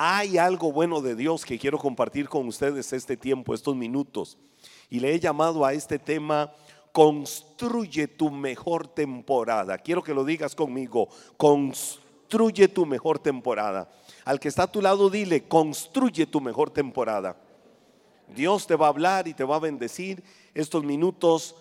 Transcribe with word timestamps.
hay 0.00 0.38
algo 0.38 0.70
bueno 0.70 1.00
de 1.00 1.16
Dios 1.16 1.44
que 1.44 1.58
quiero 1.58 1.76
compartir 1.76 2.28
con 2.28 2.46
ustedes 2.46 2.92
este 2.92 3.16
tiempo, 3.16 3.52
estos 3.52 3.74
minutos. 3.74 4.38
Y 4.88 5.00
le 5.00 5.12
he 5.12 5.18
llamado 5.18 5.64
a 5.64 5.72
este 5.72 5.98
tema, 5.98 6.52
construye 6.92 8.06
tu 8.06 8.30
mejor 8.30 8.86
temporada. 8.86 9.76
Quiero 9.76 10.04
que 10.04 10.14
lo 10.14 10.24
digas 10.24 10.54
conmigo, 10.54 11.08
construye 11.36 12.68
tu 12.68 12.86
mejor 12.86 13.18
temporada. 13.18 13.90
Al 14.24 14.38
que 14.38 14.46
está 14.46 14.62
a 14.62 14.70
tu 14.70 14.80
lado, 14.80 15.10
dile, 15.10 15.48
construye 15.48 16.26
tu 16.26 16.40
mejor 16.40 16.70
temporada. 16.70 17.36
Dios 18.28 18.68
te 18.68 18.76
va 18.76 18.86
a 18.86 18.90
hablar 18.90 19.26
y 19.26 19.34
te 19.34 19.42
va 19.42 19.56
a 19.56 19.60
bendecir 19.60 20.22
estos 20.54 20.84
minutos 20.84 21.56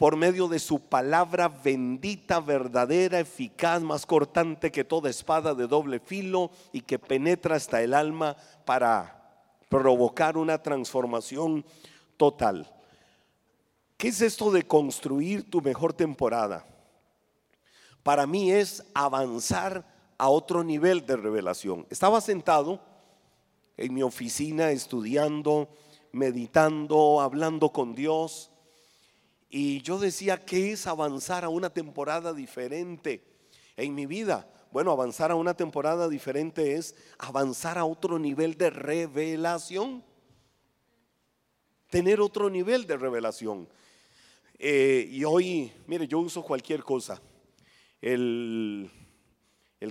por 0.00 0.16
medio 0.16 0.48
de 0.48 0.58
su 0.58 0.80
palabra 0.80 1.48
bendita, 1.48 2.40
verdadera, 2.40 3.20
eficaz, 3.20 3.82
más 3.82 4.06
cortante 4.06 4.72
que 4.72 4.82
toda 4.82 5.10
espada 5.10 5.54
de 5.54 5.66
doble 5.66 6.00
filo 6.00 6.50
y 6.72 6.80
que 6.80 6.98
penetra 6.98 7.56
hasta 7.56 7.82
el 7.82 7.92
alma 7.92 8.34
para 8.64 9.44
provocar 9.68 10.38
una 10.38 10.62
transformación 10.62 11.66
total. 12.16 12.74
¿Qué 13.98 14.08
es 14.08 14.22
esto 14.22 14.50
de 14.50 14.66
construir 14.66 15.50
tu 15.50 15.60
mejor 15.60 15.92
temporada? 15.92 16.64
Para 18.02 18.26
mí 18.26 18.52
es 18.52 18.82
avanzar 18.94 19.84
a 20.16 20.30
otro 20.30 20.64
nivel 20.64 21.04
de 21.04 21.16
revelación. 21.18 21.86
Estaba 21.90 22.22
sentado 22.22 22.80
en 23.76 23.92
mi 23.92 24.02
oficina 24.02 24.70
estudiando, 24.70 25.68
meditando, 26.10 27.20
hablando 27.20 27.68
con 27.70 27.94
Dios 27.94 28.50
y 29.50 29.82
yo 29.82 29.98
decía, 29.98 30.44
¿qué 30.44 30.72
es 30.72 30.86
avanzar 30.86 31.44
a 31.44 31.48
una 31.48 31.70
temporada 31.70 32.32
diferente 32.32 33.24
en 33.76 33.96
mi 33.96 34.06
vida? 34.06 34.48
Bueno, 34.70 34.92
avanzar 34.92 35.32
a 35.32 35.34
una 35.34 35.54
temporada 35.54 36.08
diferente 36.08 36.74
es 36.74 36.94
avanzar 37.18 37.76
a 37.76 37.84
otro 37.84 38.20
nivel 38.20 38.56
de 38.56 38.70
revelación. 38.70 40.04
Tener 41.88 42.20
otro 42.20 42.48
nivel 42.48 42.86
de 42.86 42.96
revelación. 42.96 43.68
Eh, 44.56 45.08
y 45.10 45.24
hoy, 45.24 45.72
mire, 45.88 46.06
yo 46.06 46.20
uso 46.20 46.44
cualquier 46.44 46.84
cosa. 46.84 47.20
El, 48.00 48.88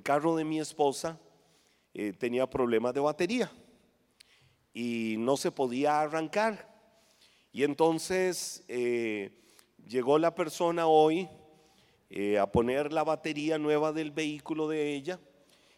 carro 0.04 0.38
de 0.38 0.46
mi 0.46 0.62
esposa 0.62 1.20
eh, 1.94 2.14
tenía 2.14 2.50
problemas 2.50 2.94
de 2.94 3.02
batería 3.02 3.52
y 4.74 5.16
no 5.20 5.36
se 5.36 5.52
podía 5.52 6.00
arrancar. 6.00 6.70
Y 7.52 7.64
entonces 7.64 8.64
eh, 8.70 9.36
llegó 9.90 10.20
la 10.20 10.36
persona 10.36 10.86
hoy 10.86 11.28
eh, 12.12 12.38
a 12.38 12.46
poner 12.52 12.94
la 12.94 13.04
batería 13.04 13.58
nueva 13.58 13.92
del 13.92 14.12
vehículo 14.12 14.68
de 14.68 14.94
ella 14.94 15.20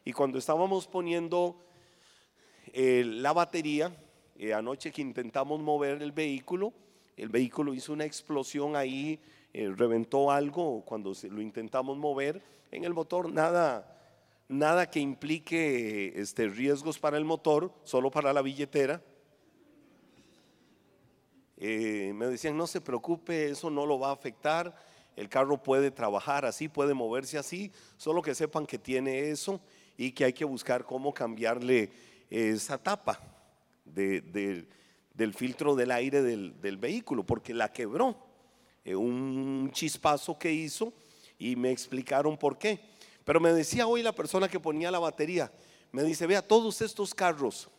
y 0.04 0.12
cuando 0.12 0.38
estábamos 0.38 0.86
poniendo 0.86 1.56
eh, 2.74 3.04
la 3.06 3.32
batería, 3.32 3.92
eh, 4.38 4.54
anoche 4.54 4.92
que 4.92 5.02
intentamos 5.02 5.62
mover 5.62 6.02
el 6.02 6.12
vehículo, 6.12 6.74
el 7.16 7.30
vehículo 7.30 7.74
hizo 7.74 7.94
una 7.94 8.06
explosión 8.06 8.76
ahí, 8.76 9.20
reventó 9.54 10.32
algo 10.32 10.82
cuando 10.86 11.14
lo 11.30 11.42
intentamos 11.42 11.98
mover 11.98 12.42
en 12.72 12.86
el 12.86 12.94
motor, 12.94 13.32
nada, 13.32 14.00
nada 14.48 14.90
que 14.90 15.02
implique 15.02 16.14
este, 16.16 16.48
riesgos 16.48 16.98
para 16.98 17.18
el 17.18 17.26
motor, 17.26 17.74
solo 17.84 18.10
para 18.10 18.32
la 18.32 18.42
billetera. 18.42 19.02
Eh, 21.64 22.12
me 22.16 22.26
decían, 22.26 22.58
no 22.58 22.66
se 22.66 22.82
preocupe, 22.82 23.52
eso 23.52 23.70
no 23.70 23.86
lo 23.86 24.00
va 24.00 24.10
a 24.10 24.14
afectar, 24.14 24.76
el 25.16 25.30
carro 25.30 25.62
puede 25.62 25.92
trabajar 25.92 26.44
así, 26.44 26.68
puede 26.68 26.96
moverse 26.96 27.38
así, 27.38 27.72
solo 27.98 28.24
que 28.24 28.34
sepan 28.34 28.66
que 28.66 28.80
tiene 28.80 29.30
eso 29.30 29.62
y 29.96 30.12
que 30.12 30.26
hay 30.26 30.34
que 30.34 30.44
buscar 30.44 30.86
cómo 30.86 31.14
cambiarle 31.14 31.92
esa 32.32 32.80
tapa 32.80 33.22
del 33.86 35.34
filtro 35.36 35.76
del 35.76 35.92
aire 35.92 36.24
del, 36.24 36.78
vehículo, 36.78 37.24
porque 37.24 37.54
la 37.54 37.72
quebró, 37.72 38.18
eh, 38.84 38.96
un 38.96 39.70
chispazo 39.72 40.40
que 40.40 40.52
hizo 40.52 40.92
y 41.38 41.56
me 41.56 41.70
explicaron 41.70 42.38
por 42.38 42.58
qué. 42.58 42.80
Pero 43.24 43.40
me 43.40 43.54
decía 43.54 43.86
hoy 43.86 44.02
la 44.02 44.16
persona 44.16 44.50
que 44.50 44.60
ponía 44.60 44.90
la 44.90 44.98
batería, 44.98 45.52
me 45.92 46.02
dice, 46.02 46.26
vea, 46.26 46.42
todos 46.42 46.82
estos 46.82 47.14
carros, 47.14 47.70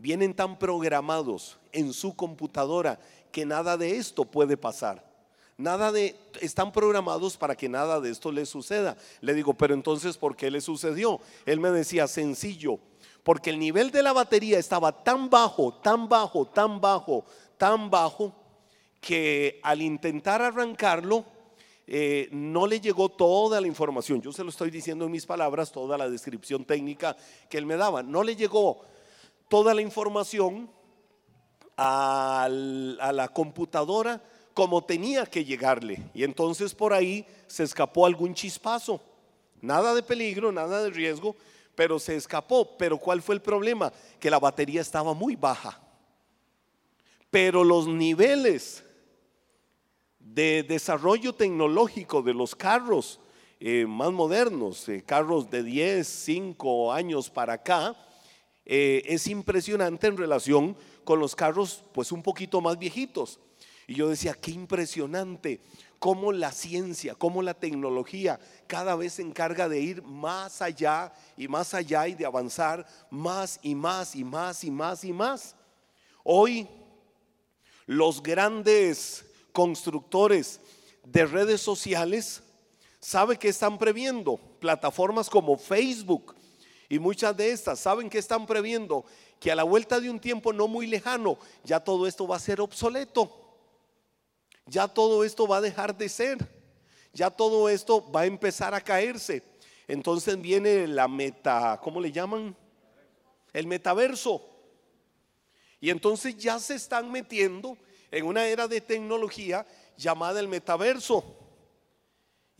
vienen 0.00 0.34
tan 0.34 0.58
programados 0.58 1.58
en 1.72 1.92
su 1.92 2.14
computadora 2.14 2.98
que 3.32 3.44
nada 3.44 3.76
de 3.76 3.96
esto 3.96 4.24
puede 4.24 4.56
pasar. 4.56 5.06
Nada 5.56 5.90
de 5.90 6.16
están 6.40 6.70
programados 6.70 7.36
para 7.36 7.56
que 7.56 7.68
nada 7.68 8.00
de 8.00 8.10
esto 8.10 8.30
les 8.30 8.48
suceda. 8.48 8.96
Le 9.20 9.34
digo, 9.34 9.54
"Pero 9.54 9.74
entonces 9.74 10.16
¿por 10.16 10.36
qué 10.36 10.50
le 10.50 10.60
sucedió?" 10.60 11.20
Él 11.46 11.58
me 11.58 11.70
decía, 11.70 12.06
"Sencillo, 12.06 12.78
porque 13.24 13.50
el 13.50 13.58
nivel 13.58 13.90
de 13.90 14.02
la 14.02 14.12
batería 14.12 14.58
estaba 14.58 14.92
tan 15.02 15.28
bajo, 15.28 15.74
tan 15.74 16.08
bajo, 16.08 16.46
tan 16.46 16.80
bajo, 16.80 17.24
tan 17.56 17.90
bajo 17.90 18.32
que 19.00 19.60
al 19.62 19.82
intentar 19.82 20.42
arrancarlo 20.42 21.24
eh, 21.90 22.28
no 22.32 22.66
le 22.66 22.80
llegó 22.80 23.08
toda 23.08 23.60
la 23.60 23.66
información. 23.66 24.20
Yo 24.20 24.30
se 24.30 24.44
lo 24.44 24.50
estoy 24.50 24.70
diciendo 24.70 25.06
en 25.06 25.10
mis 25.10 25.24
palabras, 25.24 25.72
toda 25.72 25.96
la 25.96 26.08
descripción 26.10 26.64
técnica 26.64 27.16
que 27.48 27.56
él 27.56 27.64
me 27.64 27.76
daba. 27.76 28.02
No 28.02 28.22
le 28.22 28.36
llegó 28.36 28.82
toda 29.48 29.74
la 29.74 29.82
información 29.82 30.70
a 31.76 32.48
la 32.50 33.28
computadora 33.28 34.22
como 34.58 34.82
tenía 34.82 35.24
que 35.24 35.44
llegarle. 35.44 36.10
Y 36.12 36.24
entonces 36.24 36.74
por 36.74 36.92
ahí 36.92 37.24
se 37.46 37.62
escapó 37.62 38.06
algún 38.06 38.34
chispazo. 38.34 39.00
Nada 39.60 39.94
de 39.94 40.02
peligro, 40.02 40.50
nada 40.50 40.82
de 40.82 40.90
riesgo, 40.90 41.36
pero 41.76 42.00
se 42.00 42.16
escapó. 42.16 42.76
Pero 42.76 42.98
¿cuál 42.98 43.22
fue 43.22 43.36
el 43.36 43.40
problema? 43.40 43.92
Que 44.18 44.28
la 44.28 44.40
batería 44.40 44.80
estaba 44.80 45.14
muy 45.14 45.36
baja. 45.36 45.80
Pero 47.30 47.62
los 47.62 47.86
niveles 47.86 48.82
de 50.18 50.64
desarrollo 50.64 51.36
tecnológico 51.36 52.20
de 52.22 52.34
los 52.34 52.56
carros 52.56 53.20
eh, 53.60 53.86
más 53.86 54.10
modernos, 54.10 54.88
eh, 54.88 55.04
carros 55.06 55.48
de 55.50 55.62
10, 55.62 56.04
5 56.04 56.92
años 56.92 57.30
para 57.30 57.52
acá, 57.52 57.96
eh, 58.70 59.02
es 59.06 59.26
impresionante 59.26 60.06
en 60.06 60.18
relación 60.18 60.76
con 61.02 61.18
los 61.18 61.34
carros 61.34 61.82
pues 61.92 62.12
un 62.12 62.22
poquito 62.22 62.60
más 62.60 62.78
viejitos. 62.78 63.40
Y 63.86 63.94
yo 63.94 64.10
decía, 64.10 64.34
qué 64.34 64.50
impresionante 64.50 65.60
cómo 65.98 66.32
la 66.32 66.52
ciencia, 66.52 67.14
cómo 67.14 67.40
la 67.40 67.54
tecnología 67.54 68.38
cada 68.66 68.94
vez 68.94 69.14
se 69.14 69.22
encarga 69.22 69.68
de 69.70 69.80
ir 69.80 70.02
más 70.02 70.60
allá 70.60 71.12
y 71.36 71.48
más 71.48 71.72
allá 71.72 72.06
y 72.06 72.14
de 72.14 72.26
avanzar 72.26 72.86
más 73.10 73.58
y 73.62 73.74
más 73.74 74.14
y 74.14 74.22
más 74.22 74.62
y 74.62 74.70
más 74.70 75.02
y 75.02 75.12
más. 75.14 75.56
Hoy 76.22 76.68
los 77.86 78.22
grandes 78.22 79.24
constructores 79.50 80.60
de 81.04 81.24
redes 81.24 81.62
sociales 81.62 82.42
sabe 83.00 83.38
que 83.38 83.48
están 83.48 83.78
previendo 83.78 84.36
plataformas 84.36 85.30
como 85.30 85.56
Facebook, 85.56 86.34
y 86.88 86.98
muchas 86.98 87.36
de 87.36 87.50
estas 87.50 87.78
saben 87.78 88.08
que 88.08 88.18
están 88.18 88.46
previendo 88.46 89.04
que 89.38 89.52
a 89.52 89.54
la 89.54 89.62
vuelta 89.62 90.00
de 90.00 90.10
un 90.10 90.18
tiempo 90.18 90.52
no 90.52 90.68
muy 90.68 90.86
lejano 90.86 91.38
ya 91.62 91.80
todo 91.80 92.06
esto 92.06 92.26
va 92.26 92.36
a 92.36 92.40
ser 92.40 92.60
obsoleto. 92.60 93.44
Ya 94.66 94.86
todo 94.86 95.24
esto 95.24 95.46
va 95.46 95.58
a 95.58 95.60
dejar 95.62 95.96
de 95.96 96.08
ser. 96.08 96.38
Ya 97.12 97.30
todo 97.30 97.68
esto 97.68 98.10
va 98.10 98.22
a 98.22 98.26
empezar 98.26 98.74
a 98.74 98.80
caerse. 98.80 99.42
Entonces 99.86 100.40
viene 100.40 100.86
la 100.86 101.08
meta, 101.08 101.80
¿cómo 101.82 102.00
le 102.00 102.12
llaman? 102.12 102.54
El 103.52 103.66
metaverso. 103.66 104.46
Y 105.80 105.90
entonces 105.90 106.36
ya 106.36 106.58
se 106.58 106.74
están 106.74 107.10
metiendo 107.10 107.78
en 108.10 108.26
una 108.26 108.46
era 108.46 108.68
de 108.68 108.80
tecnología 108.80 109.66
llamada 109.96 110.40
el 110.40 110.48
metaverso. 110.48 111.37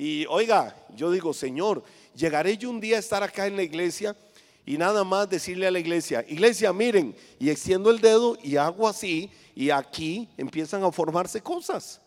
Y 0.00 0.26
oiga, 0.26 0.76
yo 0.94 1.10
digo, 1.10 1.34
Señor, 1.34 1.82
llegaré 2.14 2.56
yo 2.56 2.70
un 2.70 2.78
día 2.78 2.96
a 2.96 3.00
estar 3.00 3.24
acá 3.24 3.48
en 3.48 3.56
la 3.56 3.64
iglesia 3.64 4.16
y 4.64 4.78
nada 4.78 5.02
más 5.02 5.28
decirle 5.28 5.66
a 5.66 5.72
la 5.72 5.80
iglesia, 5.80 6.24
iglesia, 6.28 6.72
miren, 6.72 7.16
y 7.40 7.50
extiendo 7.50 7.90
el 7.90 8.00
dedo 8.00 8.38
y 8.40 8.56
hago 8.56 8.86
así 8.86 9.28
y 9.56 9.70
aquí 9.70 10.28
empiezan 10.36 10.84
a 10.84 10.92
formarse 10.92 11.42
cosas. 11.42 12.00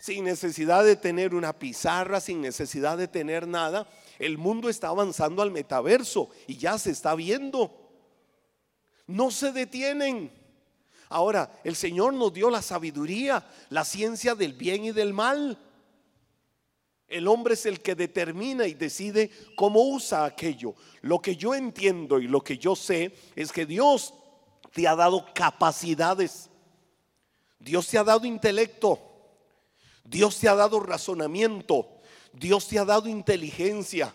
Sin 0.00 0.24
necesidad 0.24 0.84
de 0.84 0.96
tener 0.96 1.32
una 1.32 1.56
pizarra, 1.56 2.18
sin 2.18 2.40
necesidad 2.40 2.98
de 2.98 3.06
tener 3.06 3.46
nada, 3.46 3.88
el 4.18 4.36
mundo 4.36 4.68
está 4.68 4.88
avanzando 4.88 5.42
al 5.42 5.52
metaverso 5.52 6.28
y 6.48 6.56
ya 6.56 6.76
se 6.76 6.90
está 6.90 7.14
viendo. 7.14 7.72
No 9.06 9.30
se 9.30 9.52
detienen. 9.52 10.41
Ahora, 11.12 11.60
el 11.62 11.76
Señor 11.76 12.14
nos 12.14 12.32
dio 12.32 12.48
la 12.48 12.62
sabiduría, 12.62 13.46
la 13.68 13.84
ciencia 13.84 14.34
del 14.34 14.54
bien 14.54 14.86
y 14.86 14.92
del 14.92 15.12
mal. 15.12 15.58
El 17.06 17.28
hombre 17.28 17.52
es 17.52 17.66
el 17.66 17.80
que 17.80 17.94
determina 17.94 18.66
y 18.66 18.72
decide 18.72 19.30
cómo 19.54 19.82
usa 19.82 20.24
aquello. 20.24 20.74
Lo 21.02 21.20
que 21.20 21.36
yo 21.36 21.54
entiendo 21.54 22.18
y 22.18 22.26
lo 22.26 22.40
que 22.40 22.56
yo 22.56 22.74
sé 22.74 23.14
es 23.36 23.52
que 23.52 23.66
Dios 23.66 24.14
te 24.72 24.88
ha 24.88 24.96
dado 24.96 25.26
capacidades. 25.34 26.48
Dios 27.58 27.86
te 27.88 27.98
ha 27.98 28.04
dado 28.04 28.24
intelecto. 28.24 28.98
Dios 30.02 30.38
te 30.38 30.48
ha 30.48 30.54
dado 30.54 30.80
razonamiento. 30.80 31.86
Dios 32.32 32.66
te 32.66 32.78
ha 32.78 32.86
dado 32.86 33.06
inteligencia. 33.06 34.14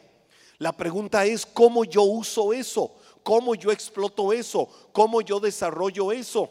La 0.58 0.72
pregunta 0.72 1.24
es 1.26 1.46
cómo 1.46 1.86
yo 1.86 2.02
uso 2.02 2.52
eso, 2.52 2.96
cómo 3.22 3.54
yo 3.54 3.72
exploto 3.72 4.34
eso, 4.34 4.68
cómo 4.92 5.22
yo 5.22 5.40
desarrollo 5.40 6.12
eso. 6.12 6.50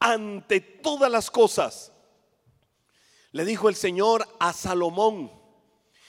Ante 0.00 0.60
todas 0.60 1.10
las 1.10 1.30
cosas, 1.30 1.92
le 3.32 3.44
dijo 3.44 3.68
el 3.68 3.76
Señor 3.76 4.26
a 4.40 4.52
Salomón, 4.52 5.30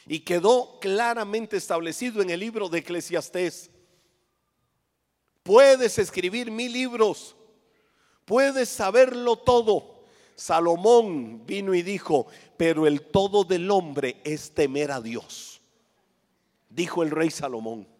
y 0.07 0.21
quedó 0.21 0.79
claramente 0.79 1.57
establecido 1.57 2.21
en 2.21 2.29
el 2.31 2.39
libro 2.39 2.69
de 2.69 2.79
Eclesiastés. 2.79 3.69
Puedes 5.43 5.99
escribir 5.99 6.49
mil 6.49 6.71
libros, 6.71 7.35
puedes 8.25 8.69
saberlo 8.69 9.35
todo. 9.35 10.05
Salomón 10.35 11.45
vino 11.45 11.73
y 11.75 11.83
dijo, 11.83 12.27
pero 12.57 12.87
el 12.87 13.01
todo 13.01 13.43
del 13.43 13.69
hombre 13.69 14.21
es 14.23 14.53
temer 14.53 14.91
a 14.91 15.01
Dios, 15.01 15.61
dijo 16.69 17.03
el 17.03 17.11
rey 17.11 17.29
Salomón. 17.29 17.90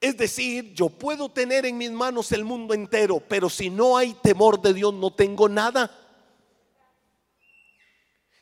Es 0.00 0.16
decir, 0.16 0.74
yo 0.74 0.88
puedo 0.88 1.30
tener 1.30 1.64
en 1.64 1.78
mis 1.78 1.90
manos 1.90 2.32
el 2.32 2.44
mundo 2.44 2.74
entero, 2.74 3.22
pero 3.26 3.48
si 3.48 3.70
no 3.70 3.96
hay 3.96 4.12
temor 4.14 4.60
de 4.60 4.74
Dios 4.74 4.92
no 4.92 5.12
tengo 5.12 5.48
nada. 5.48 5.90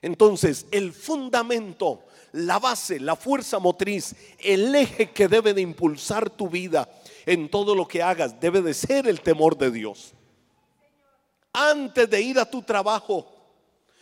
Entonces, 0.03 0.67
el 0.71 0.93
fundamento, 0.93 2.05
la 2.33 2.59
base, 2.59 3.01
la 3.01 3.17
fuerza 3.17 3.59
motriz, 3.59 4.15
el 4.39 4.75
eje 4.75 5.13
que 5.13 5.29
debe 5.29 5.55
de 5.55 5.63
impulsar 5.63 6.29
tu 6.29 6.49
vida 6.49 6.89
en 7.25 7.49
todo 7.49 7.75
lo 7.75 7.87
que 7.87 8.03
hagas, 8.03 8.39
debe 8.41 8.61
de 8.61 8.75
ser 8.75 9.07
el 9.07 9.21
temor 9.21 9.57
de 9.57 9.71
Dios. 9.71 10.13
Antes 11.53 12.11
de 12.11 12.21
ir 12.21 12.39
a 12.39 12.51
tu 12.51 12.63
trabajo, 12.63 13.31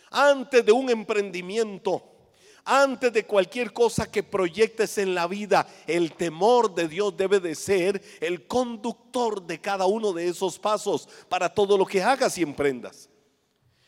antes 0.09 0.65
de 0.65 0.71
un 0.71 0.89
emprendimiento, 0.89 2.03
antes 2.65 3.11
de 3.11 3.25
cualquier 3.25 3.73
cosa 3.73 4.09
que 4.09 4.23
proyectes 4.23 4.97
en 4.97 5.15
la 5.15 5.27
vida, 5.27 5.67
el 5.87 6.13
temor 6.13 6.73
de 6.73 6.87
Dios 6.87 7.15
debe 7.15 7.39
de 7.39 7.55
ser 7.55 8.01
el 8.21 8.47
conductor 8.47 9.41
de 9.41 9.59
cada 9.59 9.85
uno 9.85 10.13
de 10.13 10.27
esos 10.27 10.59
pasos 10.59 11.07
para 11.29 11.53
todo 11.53 11.77
lo 11.77 11.85
que 11.85 12.01
hagas 12.01 12.37
y 12.37 12.41
emprendas. 12.41 13.09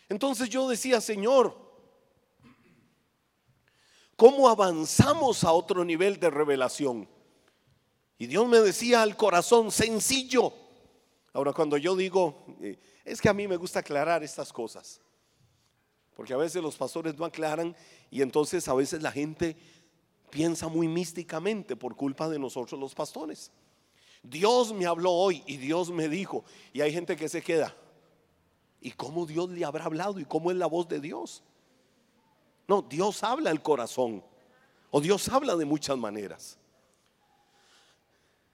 Entonces 0.10 0.50
yo 0.50 0.68
decía, 0.68 1.02
Señor, 1.02 1.66
¿Cómo 4.16 4.48
avanzamos 4.48 5.44
a 5.44 5.52
otro 5.52 5.84
nivel 5.84 6.20
de 6.20 6.30
revelación? 6.30 7.10
Y 8.18 8.28
Dios 8.28 8.48
me 8.48 8.60
decía 8.60 9.02
al 9.02 9.18
corazón 9.18 9.72
sencillo. 9.72 10.54
Ahora 11.34 11.52
cuando 11.52 11.76
yo 11.76 11.98
digo, 11.98 12.46
eh, 12.62 12.80
es 13.04 13.20
que 13.20 13.28
a 13.28 13.34
mí 13.34 13.46
me 13.46 13.58
gusta 13.58 13.80
aclarar 13.80 14.24
estas 14.24 14.54
cosas. 14.54 15.02
Porque 16.16 16.34
a 16.34 16.38
veces 16.38 16.62
los 16.62 16.78
pastores 16.78 17.18
no 17.18 17.26
aclaran 17.26 17.76
y 18.10 18.22
entonces 18.22 18.68
a 18.68 18.74
veces 18.74 19.02
la 19.02 19.12
gente 19.12 19.58
piensa 20.30 20.68
muy 20.68 20.88
místicamente 20.88 21.76
por 21.76 21.96
culpa 21.96 22.30
de 22.30 22.40
nosotros 22.40 22.80
los 22.80 22.96
pastores. 22.96 23.52
Dios 24.24 24.74
me 24.74 24.86
habló 24.86 25.12
hoy 25.12 25.44
y 25.46 25.58
Dios 25.58 25.92
me 25.92 26.10
dijo. 26.10 26.44
Y 26.74 26.82
hay 26.82 26.92
gente 26.92 27.16
que 27.16 27.30
se 27.30 27.42
queda. 27.42 27.76
¿Y 28.82 28.92
cómo 28.92 29.26
Dios 29.26 29.50
le 29.50 29.66
habrá 29.66 29.86
hablado? 29.86 30.20
¿Y 30.20 30.26
cómo 30.26 30.52
es 30.52 30.58
la 30.58 30.68
voz 30.68 30.88
de 30.88 31.00
Dios? 31.00 31.44
No, 32.68 32.82
Dios 32.82 33.24
habla 33.24 33.52
al 33.52 33.62
corazón. 33.62 34.24
O 34.92 35.02
Dios 35.02 35.28
habla 35.30 35.56
de 35.56 35.66
muchas 35.66 35.98
maneras. 35.98 36.58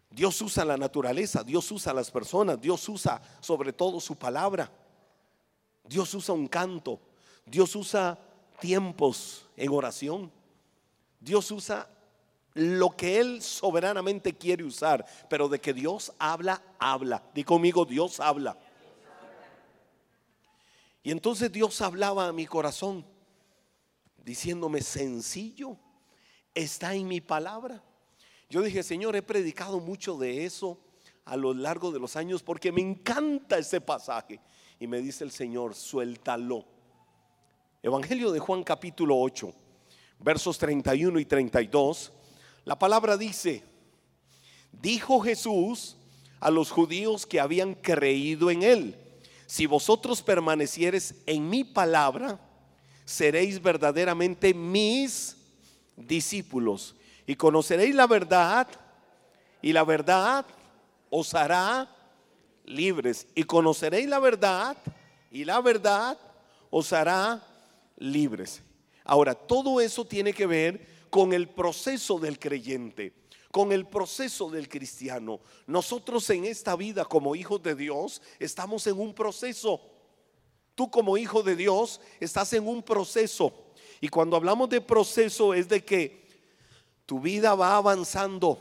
Dios 0.09 0.41
usa 0.41 0.65
la 0.65 0.75
naturaleza, 0.75 1.43
Dios 1.43 1.71
usa 1.71 1.93
las 1.93 2.11
personas, 2.11 2.59
Dios 2.59 2.87
usa 2.89 3.21
sobre 3.39 3.71
todo 3.71 3.99
su 3.99 4.15
palabra. 4.15 4.69
Dios 5.85 6.13
usa 6.13 6.35
un 6.35 6.47
canto, 6.47 6.99
Dios 7.45 7.75
usa 7.75 8.19
tiempos 8.59 9.47
en 9.57 9.71
oración. 9.71 10.31
Dios 11.19 11.51
usa 11.51 11.87
lo 12.53 12.91
que 12.91 13.19
Él 13.19 13.41
soberanamente 13.41 14.33
quiere 14.33 14.63
usar, 14.63 15.05
pero 15.29 15.47
de 15.47 15.59
que 15.59 15.73
Dios 15.73 16.13
habla, 16.19 16.61
habla. 16.79 17.23
Di 17.33 17.43
conmigo, 17.43 17.85
Dios 17.85 18.19
habla. 18.19 18.57
Y 21.03 21.11
entonces 21.11 21.51
Dios 21.51 21.81
hablaba 21.81 22.27
a 22.27 22.33
mi 22.33 22.45
corazón 22.45 23.05
diciéndome 24.23 24.81
sencillo, 24.81 25.77
está 26.53 26.93
en 26.93 27.07
mi 27.07 27.21
palabra. 27.21 27.83
Yo 28.49 28.61
dije, 28.61 28.83
Señor, 28.83 29.15
he 29.15 29.21
predicado 29.21 29.79
mucho 29.79 30.17
de 30.17 30.45
eso 30.45 30.79
a 31.25 31.35
lo 31.37 31.53
largo 31.53 31.91
de 31.91 31.99
los 31.99 32.15
años 32.15 32.43
porque 32.43 32.71
me 32.71 32.81
encanta 32.81 33.57
ese 33.57 33.81
pasaje. 33.81 34.39
Y 34.79 34.87
me 34.87 34.99
dice 34.99 35.23
el 35.23 35.31
Señor, 35.31 35.73
suéltalo. 35.75 36.65
Evangelio 37.83 38.31
de 38.31 38.37
Juan 38.37 38.63
capítulo 38.63 39.17
8, 39.17 39.51
versos 40.19 40.59
31 40.59 41.19
y 41.19 41.25
32. 41.25 42.11
La 42.63 42.77
palabra 42.77 43.17
dice, 43.17 43.63
dijo 44.71 45.19
Jesús 45.21 45.97
a 46.39 46.51
los 46.51 46.69
judíos 46.69 47.25
que 47.25 47.39
habían 47.39 47.73
creído 47.73 48.51
en 48.51 48.61
él, 48.61 48.95
si 49.47 49.65
vosotros 49.65 50.21
permanecieres 50.21 51.15
en 51.25 51.49
mi 51.49 51.63
palabra, 51.63 52.39
seréis 53.03 53.59
verdaderamente 53.59 54.53
mis 54.53 55.37
discípulos 55.95 56.95
y 57.25 57.35
conoceréis 57.35 57.95
la 57.95 58.05
verdad 58.05 58.67
y 59.59 59.73
la 59.73 59.83
verdad 59.83 60.45
os 61.09 61.33
hará 61.33 61.89
libres 62.63 63.25
y 63.33 63.43
conoceréis 63.43 64.07
la 64.07 64.19
verdad 64.19 64.77
y 65.31 65.45
la 65.45 65.59
verdad 65.61 66.15
os 66.69 66.93
hará 66.93 67.47
libres. 68.01 68.63
Ahora, 69.05 69.33
todo 69.33 69.79
eso 69.79 70.05
tiene 70.05 70.33
que 70.33 70.45
ver 70.45 71.05
con 71.09 71.33
el 71.33 71.49
proceso 71.49 72.19
del 72.19 72.39
creyente, 72.39 73.13
con 73.51 73.71
el 73.71 73.85
proceso 73.85 74.49
del 74.49 74.67
cristiano. 74.67 75.39
Nosotros 75.67 76.29
en 76.29 76.45
esta 76.45 76.75
vida 76.75 77.05
como 77.05 77.35
hijos 77.35 77.61
de 77.61 77.75
Dios 77.75 78.21
estamos 78.39 78.87
en 78.87 78.99
un 78.99 79.13
proceso. 79.13 79.81
Tú 80.75 80.89
como 80.89 81.17
hijo 81.17 81.43
de 81.43 81.55
Dios 81.55 81.99
estás 82.19 82.53
en 82.53 82.67
un 82.67 82.81
proceso. 82.81 83.53
Y 83.99 84.07
cuando 84.07 84.35
hablamos 84.35 84.69
de 84.69 84.81
proceso 84.81 85.53
es 85.53 85.67
de 85.67 85.83
que 85.83 86.21
tu 87.05 87.19
vida 87.19 87.53
va 87.55 87.75
avanzando, 87.75 88.57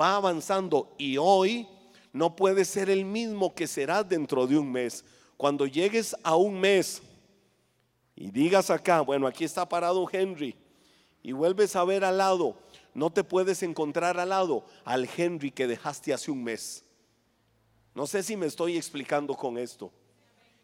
va 0.00 0.16
avanzando 0.16 0.94
y 0.96 1.16
hoy 1.16 1.68
no 2.12 2.34
puede 2.36 2.64
ser 2.64 2.88
el 2.88 3.04
mismo 3.04 3.54
que 3.54 3.66
será 3.66 4.02
dentro 4.04 4.46
de 4.46 4.56
un 4.56 4.70
mes. 4.70 5.04
Cuando 5.36 5.66
llegues 5.66 6.14
a 6.22 6.36
un 6.36 6.60
mes 6.60 7.02
y 8.20 8.30
digas 8.30 8.68
acá, 8.68 9.00
bueno, 9.00 9.26
aquí 9.26 9.44
está 9.44 9.66
parado 9.66 10.06
Henry 10.12 10.54
y 11.22 11.32
vuelves 11.32 11.74
a 11.74 11.82
ver 11.84 12.04
al 12.04 12.18
lado, 12.18 12.54
no 12.92 13.10
te 13.10 13.24
puedes 13.24 13.62
encontrar 13.62 14.20
al 14.20 14.28
lado 14.28 14.66
al 14.84 15.08
Henry 15.16 15.50
que 15.50 15.66
dejaste 15.66 16.12
hace 16.12 16.30
un 16.30 16.44
mes. 16.44 16.84
No 17.94 18.06
sé 18.06 18.22
si 18.22 18.36
me 18.36 18.44
estoy 18.44 18.76
explicando 18.76 19.34
con 19.34 19.56
esto. 19.56 19.90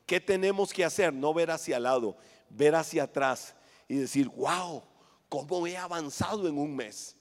¿Qué 0.05 0.21
tenemos 0.21 0.71
que 0.71 0.85
hacer? 0.85 1.15
No 1.15 1.33
ver 1.33 1.51
hacia 1.51 1.79
el 1.79 1.85
lado, 1.85 2.19
ver 2.51 2.75
hacia 2.75 3.05
atrás 3.05 3.55
y 3.89 3.95
decir, 3.95 4.29
wow, 4.29 4.83
¿cómo 5.31 5.67
he 5.67 5.79
avanzado 5.79 6.47
en 6.49 6.59
un 6.59 6.77
mes? 6.77 7.17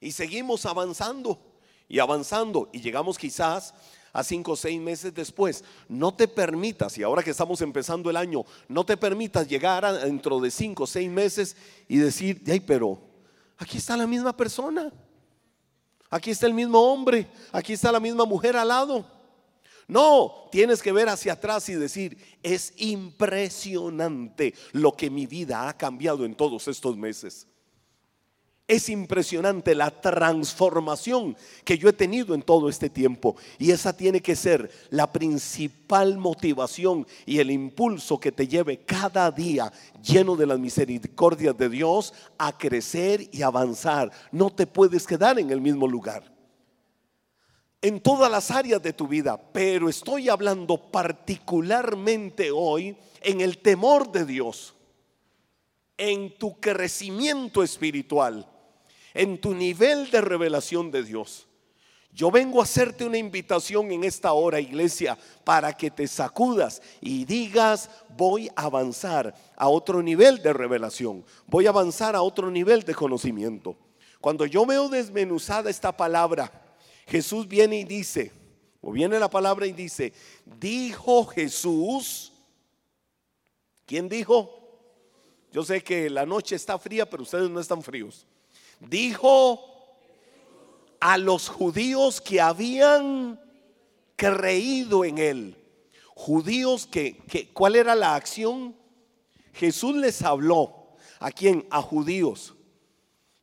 Y 0.00 0.10
seguimos 0.10 0.66
avanzando 0.66 1.40
y 1.86 2.00
avanzando 2.00 2.68
y 2.72 2.80
llegamos 2.80 3.16
quizás 3.16 3.74
a 4.14 4.24
cinco 4.24 4.52
o 4.52 4.56
seis 4.56 4.80
meses 4.80 5.12
después. 5.12 5.62
No 5.88 6.14
te 6.14 6.26
permitas, 6.26 6.96
y 6.96 7.02
ahora 7.02 7.22
que 7.22 7.32
estamos 7.32 7.60
empezando 7.60 8.08
el 8.08 8.16
año, 8.16 8.44
no 8.68 8.86
te 8.86 8.96
permitas 8.96 9.46
llegar 9.46 10.00
dentro 10.00 10.40
de 10.40 10.50
cinco 10.50 10.84
o 10.84 10.86
seis 10.86 11.10
meses 11.10 11.56
y 11.88 11.98
decir, 11.98 12.40
ay, 12.46 12.60
pero 12.60 12.98
aquí 13.58 13.76
está 13.76 13.96
la 13.96 14.06
misma 14.06 14.34
persona. 14.34 14.90
Aquí 16.08 16.30
está 16.30 16.46
el 16.46 16.54
mismo 16.54 16.80
hombre, 16.80 17.26
aquí 17.50 17.72
está 17.72 17.90
la 17.90 17.98
misma 17.98 18.24
mujer 18.24 18.56
al 18.56 18.68
lado. 18.68 19.04
No, 19.88 20.48
tienes 20.52 20.80
que 20.80 20.92
ver 20.92 21.08
hacia 21.08 21.32
atrás 21.32 21.68
y 21.68 21.74
decir, 21.74 22.16
es 22.42 22.72
impresionante 22.76 24.54
lo 24.72 24.92
que 24.92 25.10
mi 25.10 25.26
vida 25.26 25.68
ha 25.68 25.76
cambiado 25.76 26.24
en 26.24 26.36
todos 26.36 26.68
estos 26.68 26.96
meses. 26.96 27.48
Es 28.66 28.88
impresionante 28.88 29.74
la 29.74 29.90
transformación 29.90 31.36
que 31.64 31.76
yo 31.76 31.90
he 31.90 31.92
tenido 31.92 32.34
en 32.34 32.40
todo 32.40 32.70
este 32.70 32.88
tiempo. 32.88 33.36
Y 33.58 33.70
esa 33.72 33.94
tiene 33.94 34.22
que 34.22 34.34
ser 34.34 34.70
la 34.88 35.12
principal 35.12 36.16
motivación 36.16 37.06
y 37.26 37.40
el 37.40 37.50
impulso 37.50 38.18
que 38.18 38.32
te 38.32 38.48
lleve 38.48 38.78
cada 38.78 39.30
día 39.30 39.70
lleno 40.02 40.34
de 40.34 40.46
las 40.46 40.58
misericordias 40.58 41.56
de 41.58 41.68
Dios 41.68 42.14
a 42.38 42.56
crecer 42.56 43.28
y 43.32 43.42
avanzar. 43.42 44.10
No 44.32 44.48
te 44.48 44.66
puedes 44.66 45.06
quedar 45.06 45.38
en 45.38 45.50
el 45.50 45.60
mismo 45.60 45.86
lugar 45.86 46.32
en 47.82 48.00
todas 48.00 48.30
las 48.30 48.50
áreas 48.50 48.82
de 48.82 48.94
tu 48.94 49.06
vida, 49.06 49.38
pero 49.52 49.90
estoy 49.90 50.30
hablando 50.30 50.90
particularmente 50.90 52.50
hoy 52.50 52.96
en 53.20 53.42
el 53.42 53.58
temor 53.58 54.10
de 54.10 54.24
Dios, 54.24 54.72
en 55.98 56.34
tu 56.38 56.58
crecimiento 56.58 57.62
espiritual, 57.62 58.48
en 59.14 59.40
tu 59.40 59.54
nivel 59.54 60.10
de 60.10 60.20
revelación 60.20 60.90
de 60.90 61.04
Dios. 61.04 61.46
Yo 62.12 62.30
vengo 62.30 62.60
a 62.60 62.64
hacerte 62.64 63.04
una 63.04 63.18
invitación 63.18 63.90
en 63.90 64.04
esta 64.04 64.32
hora, 64.34 64.60
iglesia, 64.60 65.18
para 65.42 65.72
que 65.72 65.90
te 65.90 66.06
sacudas 66.06 66.80
y 67.00 67.24
digas, 67.24 67.90
voy 68.16 68.48
a 68.54 68.66
avanzar 68.66 69.34
a 69.56 69.68
otro 69.68 70.00
nivel 70.00 70.40
de 70.40 70.52
revelación, 70.52 71.24
voy 71.46 71.66
a 71.66 71.70
avanzar 71.70 72.14
a 72.14 72.22
otro 72.22 72.50
nivel 72.50 72.82
de 72.82 72.94
conocimiento. 72.94 73.76
Cuando 74.20 74.46
yo 74.46 74.64
veo 74.64 74.88
desmenuzada 74.88 75.70
esta 75.70 75.96
palabra, 75.96 76.52
Jesús 77.08 77.48
viene 77.48 77.80
y 77.80 77.84
dice, 77.84 78.30
o 78.80 78.92
viene 78.92 79.18
la 79.18 79.28
palabra 79.28 79.66
y 79.66 79.72
dice, 79.72 80.12
dijo 80.60 81.26
Jesús, 81.26 82.32
¿quién 83.86 84.08
dijo? 84.08 84.60
Yo 85.50 85.64
sé 85.64 85.82
que 85.82 86.08
la 86.08 86.26
noche 86.26 86.54
está 86.54 86.78
fría, 86.78 87.10
pero 87.10 87.24
ustedes 87.24 87.50
no 87.50 87.58
están 87.58 87.82
fríos. 87.82 88.26
Dijo 88.80 89.60
a 91.00 91.18
los 91.18 91.48
judíos 91.48 92.20
que 92.20 92.40
habían 92.40 93.38
creído 94.16 95.04
en 95.04 95.18
él. 95.18 95.56
Judíos 96.14 96.86
que, 96.86 97.50
¿cuál 97.52 97.76
era 97.76 97.94
la 97.94 98.14
acción? 98.14 98.74
Jesús 99.52 99.96
les 99.96 100.22
habló. 100.22 100.94
¿A 101.18 101.30
quién? 101.30 101.66
A 101.70 101.82
judíos. 101.82 102.54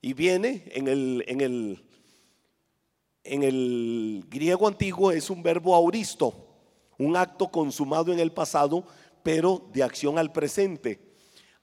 Y 0.02 0.14
viene 0.14 0.64
en 0.72 0.88
el, 0.88 1.24
en 1.28 1.42
el, 1.42 1.84
en 3.24 3.44
el 3.44 4.26
griego 4.28 4.68
antiguo 4.68 5.12
es 5.12 5.30
un 5.30 5.44
verbo 5.44 5.76
auristo, 5.76 6.34
un 6.98 7.16
acto 7.16 7.52
consumado 7.52 8.12
en 8.12 8.20
el 8.20 8.32
pasado, 8.32 8.84
pero 9.22 9.70
de 9.72 9.84
acción 9.84 10.18
al 10.18 10.32
presente. 10.32 11.00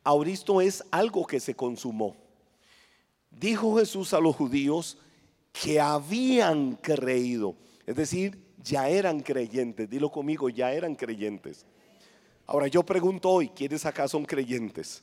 Auristo 0.05 0.61
es 0.61 0.85
algo 0.91 1.27
que 1.27 1.41
se 1.41 1.55
consumó. 1.55 2.17
Dijo 3.39 3.79
Jesús 3.79 4.13
a 4.15 4.21
los 4.21 4.35
judíos, 4.35 4.99
que 5.53 5.81
habían 5.81 6.77
creído. 6.77 7.55
Es 7.87 7.97
decir, 7.97 8.39
ya 8.63 8.89
eran 8.89 9.21
creyentes. 9.21 9.89
Dilo 9.89 10.11
conmigo, 10.11 10.49
ya 10.49 10.73
eran 10.73 10.95
creyentes. 10.95 11.65
Ahora 12.47 12.67
yo 12.67 12.83
pregunto 12.83 13.29
hoy, 13.31 13.51
¿quiénes 13.51 13.85
acá 13.87 14.09
son 14.09 14.25
creyentes? 14.25 15.03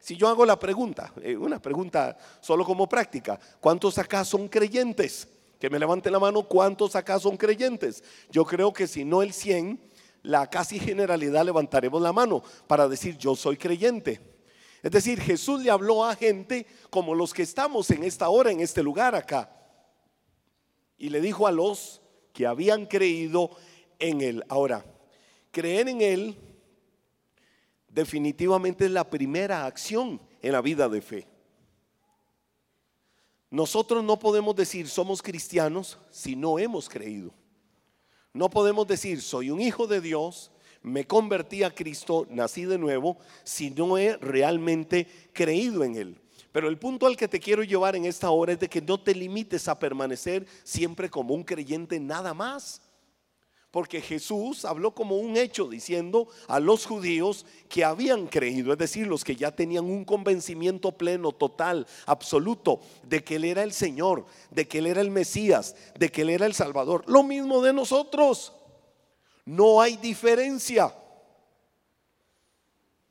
Si 0.00 0.16
yo 0.16 0.28
hago 0.28 0.46
la 0.46 0.58
pregunta, 0.58 1.12
eh, 1.22 1.36
una 1.36 1.60
pregunta 1.60 2.16
solo 2.40 2.64
como 2.64 2.88
práctica, 2.88 3.38
¿cuántos 3.60 3.98
acá 3.98 4.24
son 4.24 4.48
creyentes? 4.48 5.28
Que 5.58 5.68
me 5.68 5.78
levanten 5.78 6.12
la 6.12 6.20
mano, 6.20 6.44
¿cuántos 6.44 6.94
acá 6.94 7.18
son 7.18 7.36
creyentes? 7.36 8.02
Yo 8.30 8.44
creo 8.44 8.72
que 8.72 8.86
si 8.86 9.04
no 9.04 9.22
el 9.22 9.32
100, 9.32 9.80
la 10.22 10.48
casi 10.48 10.78
generalidad 10.78 11.44
levantaremos 11.44 12.00
la 12.00 12.12
mano 12.12 12.42
para 12.66 12.88
decir 12.88 13.18
yo 13.18 13.34
soy 13.34 13.56
creyente. 13.56 14.37
Es 14.82 14.90
decir, 14.90 15.20
Jesús 15.20 15.62
le 15.62 15.70
habló 15.70 16.04
a 16.04 16.14
gente 16.14 16.66
como 16.90 17.14
los 17.14 17.34
que 17.34 17.42
estamos 17.42 17.90
en 17.90 18.04
esta 18.04 18.28
hora, 18.28 18.50
en 18.50 18.60
este 18.60 18.82
lugar 18.82 19.14
acá. 19.14 19.50
Y 20.96 21.08
le 21.10 21.20
dijo 21.20 21.46
a 21.46 21.52
los 21.52 22.00
que 22.32 22.46
habían 22.46 22.86
creído 22.86 23.50
en 23.98 24.20
Él. 24.20 24.44
Ahora, 24.48 24.84
creer 25.50 25.88
en 25.88 26.00
Él 26.00 26.36
definitivamente 27.88 28.84
es 28.84 28.90
la 28.90 29.08
primera 29.08 29.66
acción 29.66 30.20
en 30.42 30.52
la 30.52 30.60
vida 30.60 30.88
de 30.88 31.00
fe. 31.00 31.26
Nosotros 33.50 34.04
no 34.04 34.18
podemos 34.18 34.54
decir 34.54 34.88
somos 34.88 35.22
cristianos 35.22 35.98
si 36.10 36.36
no 36.36 36.58
hemos 36.58 36.88
creído. 36.88 37.32
No 38.32 38.50
podemos 38.50 38.86
decir 38.86 39.22
soy 39.22 39.50
un 39.50 39.60
hijo 39.60 39.86
de 39.86 40.00
Dios 40.00 40.52
me 40.82 41.06
convertí 41.06 41.62
a 41.62 41.74
Cristo, 41.74 42.26
nací 42.30 42.64
de 42.64 42.78
nuevo, 42.78 43.18
si 43.44 43.70
no 43.70 43.98
he 43.98 44.16
realmente 44.16 45.06
creído 45.32 45.84
en 45.84 45.96
Él. 45.96 46.20
Pero 46.52 46.68
el 46.68 46.78
punto 46.78 47.06
al 47.06 47.16
que 47.16 47.28
te 47.28 47.40
quiero 47.40 47.62
llevar 47.62 47.94
en 47.94 48.04
esta 48.04 48.30
hora 48.30 48.52
es 48.52 48.60
de 48.60 48.68
que 48.68 48.80
no 48.80 48.98
te 49.00 49.14
limites 49.14 49.68
a 49.68 49.78
permanecer 49.78 50.46
siempre 50.64 51.10
como 51.10 51.34
un 51.34 51.44
creyente 51.44 52.00
nada 52.00 52.34
más. 52.34 52.80
Porque 53.70 54.00
Jesús 54.00 54.64
habló 54.64 54.94
como 54.94 55.18
un 55.18 55.36
hecho 55.36 55.68
diciendo 55.68 56.28
a 56.46 56.58
los 56.58 56.86
judíos 56.86 57.44
que 57.68 57.84
habían 57.84 58.26
creído, 58.26 58.72
es 58.72 58.78
decir, 58.78 59.06
los 59.06 59.24
que 59.24 59.36
ya 59.36 59.54
tenían 59.54 59.84
un 59.84 60.06
convencimiento 60.06 60.92
pleno, 60.92 61.32
total, 61.32 61.86
absoluto, 62.06 62.80
de 63.02 63.22
que 63.22 63.36
Él 63.36 63.44
era 63.44 63.62
el 63.62 63.74
Señor, 63.74 64.24
de 64.50 64.66
que 64.66 64.78
Él 64.78 64.86
era 64.86 65.02
el 65.02 65.10
Mesías, 65.10 65.76
de 65.98 66.08
que 66.08 66.22
Él 66.22 66.30
era 66.30 66.46
el 66.46 66.54
Salvador. 66.54 67.04
Lo 67.06 67.22
mismo 67.22 67.60
de 67.60 67.74
nosotros. 67.74 68.54
No 69.48 69.80
hay 69.80 69.96
diferencia. 69.96 70.94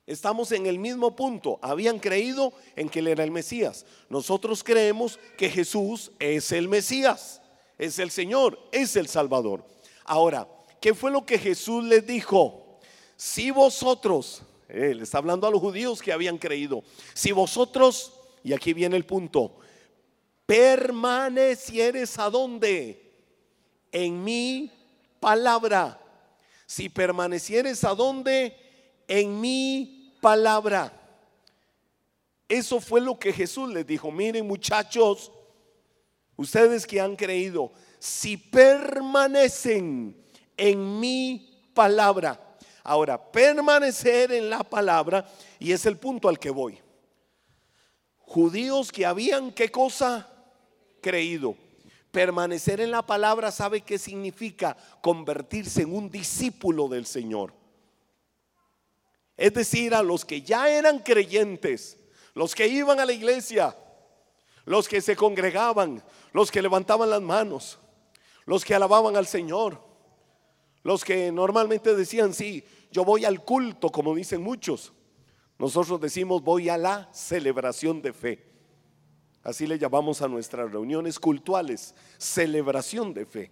Estamos 0.05 0.51
en 0.51 0.67
el 0.67 0.77
mismo 0.77 1.15
punto. 1.15 1.57
Habían 1.63 1.97
creído 1.97 2.53
en 2.75 2.89
que 2.89 2.99
Él 2.99 3.07
era 3.07 3.23
el 3.23 3.31
Mesías. 3.31 3.87
Nosotros 4.07 4.63
creemos 4.63 5.19
que 5.35 5.49
Jesús 5.49 6.11
es 6.19 6.51
el 6.51 6.67
Mesías, 6.67 7.41
es 7.79 7.97
el 7.97 8.11
Señor, 8.11 8.59
es 8.71 8.95
el 8.95 9.07
Salvador. 9.07 9.65
Ahora, 10.05 10.47
¿qué 10.79 10.93
fue 10.93 11.09
lo 11.09 11.25
que 11.25 11.39
Jesús 11.39 11.83
les 11.83 12.05
dijo? 12.05 12.77
Si 13.15 13.49
vosotros, 13.49 14.43
Él 14.69 15.01
está 15.01 15.17
hablando 15.17 15.47
a 15.47 15.51
los 15.51 15.59
judíos 15.59 16.03
que 16.03 16.13
habían 16.13 16.37
creído, 16.37 16.83
si 17.15 17.31
vosotros, 17.31 18.13
y 18.43 18.53
aquí 18.53 18.73
viene 18.73 18.95
el 18.95 19.07
punto, 19.07 19.57
permanecieres 20.45 22.19
a 22.19 22.29
dónde? 22.29 23.11
En 23.91 24.23
mi 24.23 24.71
palabra 25.19 26.03
si 26.67 26.89
permanecieres 26.89 27.83
a 27.85 27.95
donde 27.95 28.55
en 29.07 29.39
mi 29.41 30.13
palabra. 30.21 30.93
Eso 32.47 32.79
fue 32.79 33.01
lo 33.01 33.17
que 33.17 33.33
Jesús 33.33 33.73
les 33.73 33.87
dijo. 33.87 34.11
Miren 34.11 34.45
muchachos, 34.45 35.31
ustedes 36.35 36.85
que 36.85 36.99
han 37.01 37.15
creído, 37.15 37.71
si 37.99 38.37
permanecen 38.37 40.15
en 40.55 40.99
mi 40.99 41.71
palabra. 41.73 42.57
Ahora, 42.83 43.31
permanecer 43.31 44.31
en 44.31 44.49
la 44.49 44.63
palabra, 44.63 45.27
y 45.59 45.71
es 45.71 45.85
el 45.85 45.97
punto 45.97 46.29
al 46.29 46.37
que 46.37 46.49
voy. 46.49 46.79
Judíos 48.19 48.91
que 48.91 49.05
habían, 49.05 49.51
¿qué 49.51 49.69
cosa? 49.69 50.29
Creído. 51.01 51.55
Permanecer 52.11 52.81
en 52.81 52.91
la 52.91 53.05
palabra 53.05 53.51
sabe 53.51 53.81
qué 53.81 53.97
significa 53.97 54.75
convertirse 55.01 55.81
en 55.81 55.95
un 55.95 56.09
discípulo 56.09 56.87
del 56.87 57.05
Señor. 57.05 57.53
Es 59.35 59.53
decir, 59.53 59.93
a 59.93 60.01
los 60.01 60.25
que 60.25 60.41
ya 60.41 60.69
eran 60.69 60.99
creyentes, 60.99 61.97
los 62.33 62.55
que 62.55 62.67
iban 62.67 62.99
a 62.99 63.05
la 63.05 63.13
iglesia, 63.13 63.77
los 64.65 64.87
que 64.87 64.99
se 65.01 65.15
congregaban, 65.15 66.03
los 66.33 66.51
que 66.51 66.61
levantaban 66.61 67.09
las 67.09 67.21
manos, 67.21 67.79
los 68.45 68.65
que 68.65 68.73
alababan 68.73 69.15
al 69.15 69.27
Señor, 69.27 69.81
los 70.83 71.03
que 71.03 71.31
normalmente 71.31 71.95
decían, 71.95 72.33
sí, 72.33 72.63
yo 72.91 73.03
voy 73.03 73.25
al 73.25 73.43
culto, 73.43 73.89
como 73.89 74.15
dicen 74.15 74.41
muchos. 74.41 74.93
Nosotros 75.59 75.99
decimos, 75.99 76.41
voy 76.41 76.69
a 76.69 76.77
la 76.77 77.09
celebración 77.13 78.01
de 78.01 78.13
fe. 78.13 78.46
Así 79.47 79.65
le 79.65 79.79
llamamos 79.79 80.21
a 80.21 80.27
nuestras 80.27 80.69
reuniones 80.69 81.17
cultuales, 81.17 81.95
celebración 82.17 83.13
de 83.13 83.25
fe. 83.25 83.49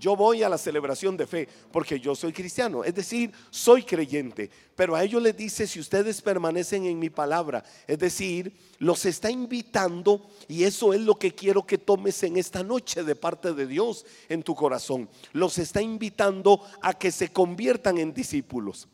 Yo 0.00 0.16
voy 0.16 0.42
a 0.42 0.48
la 0.48 0.56
celebración 0.56 1.18
de 1.18 1.26
fe 1.26 1.46
porque 1.70 2.00
yo 2.00 2.14
soy 2.14 2.32
cristiano, 2.32 2.82
es 2.82 2.94
decir, 2.94 3.30
soy 3.50 3.82
creyente, 3.82 4.48
pero 4.74 4.96
a 4.96 5.04
ellos 5.04 5.22
les 5.22 5.36
dice, 5.36 5.66
si 5.66 5.80
ustedes 5.80 6.22
permanecen 6.22 6.86
en 6.86 6.98
mi 6.98 7.10
palabra, 7.10 7.62
es 7.86 7.98
decir, 7.98 8.56
los 8.78 9.04
está 9.04 9.30
invitando 9.30 10.30
y 10.48 10.64
eso 10.64 10.94
es 10.94 11.02
lo 11.02 11.16
que 11.16 11.34
quiero 11.34 11.66
que 11.66 11.76
tomes 11.76 12.22
en 12.22 12.38
esta 12.38 12.62
noche 12.62 13.04
de 13.04 13.14
parte 13.14 13.52
de 13.52 13.66
Dios 13.66 14.06
en 14.30 14.42
tu 14.42 14.54
corazón. 14.54 15.10
Los 15.34 15.58
está 15.58 15.82
invitando 15.82 16.62
a 16.80 16.94
que 16.94 17.12
se 17.12 17.30
conviertan 17.30 17.98
en 17.98 18.14
discípulos. 18.14 18.88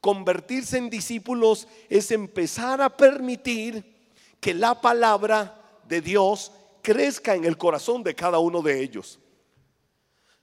Convertirse 0.00 0.78
en 0.78 0.90
discípulos 0.90 1.68
es 1.88 2.10
empezar 2.10 2.82
a 2.82 2.96
permitir 2.96 3.93
que 4.44 4.52
la 4.52 4.78
palabra 4.78 5.58
de 5.88 6.02
Dios 6.02 6.52
crezca 6.82 7.34
en 7.34 7.46
el 7.46 7.56
corazón 7.56 8.02
de 8.02 8.14
cada 8.14 8.38
uno 8.38 8.60
de 8.60 8.82
ellos. 8.82 9.18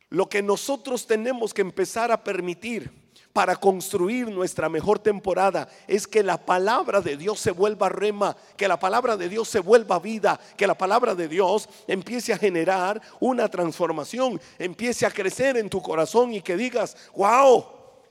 Lo 0.10 0.27
que 0.27 0.41
nosotros 0.41 1.05
tenemos 1.05 1.53
que 1.53 1.62
empezar 1.62 2.12
a 2.12 2.24
permitir 2.24 2.91
para 3.31 3.55
construir 3.55 4.27
nuestra 4.27 4.70
mejor 4.70 4.98
temporada 4.98 5.70
es 5.88 6.08
que 6.08 6.24
la 6.24 6.43
palabra 6.43 7.00
de 7.00 7.15
Dios 7.15 7.39
se 7.39 7.51
vuelva 7.51 7.89
rema, 7.89 8.36
que 8.58 8.67
la 8.67 8.79
palabra 8.79 9.15
de 9.17 9.29
Dios 9.29 9.48
se 9.48 9.60
vuelva 9.60 10.00
vida, 10.00 10.39
que 10.58 10.65
la 10.65 10.75
palabra 10.75 11.13
de 11.13 11.27
Dios 11.27 11.70
empiece 11.86 12.34
a 12.34 12.39
generar 12.39 13.00
una 13.20 13.50
transformación, 13.50 14.41
empiece 14.58 15.05
a 15.05 15.12
crecer 15.12 15.58
en 15.58 15.70
tu 15.70 15.79
corazón 15.79 16.34
y 16.34 16.41
que 16.41 16.58
digas, 16.58 16.98
wow, 17.15 17.63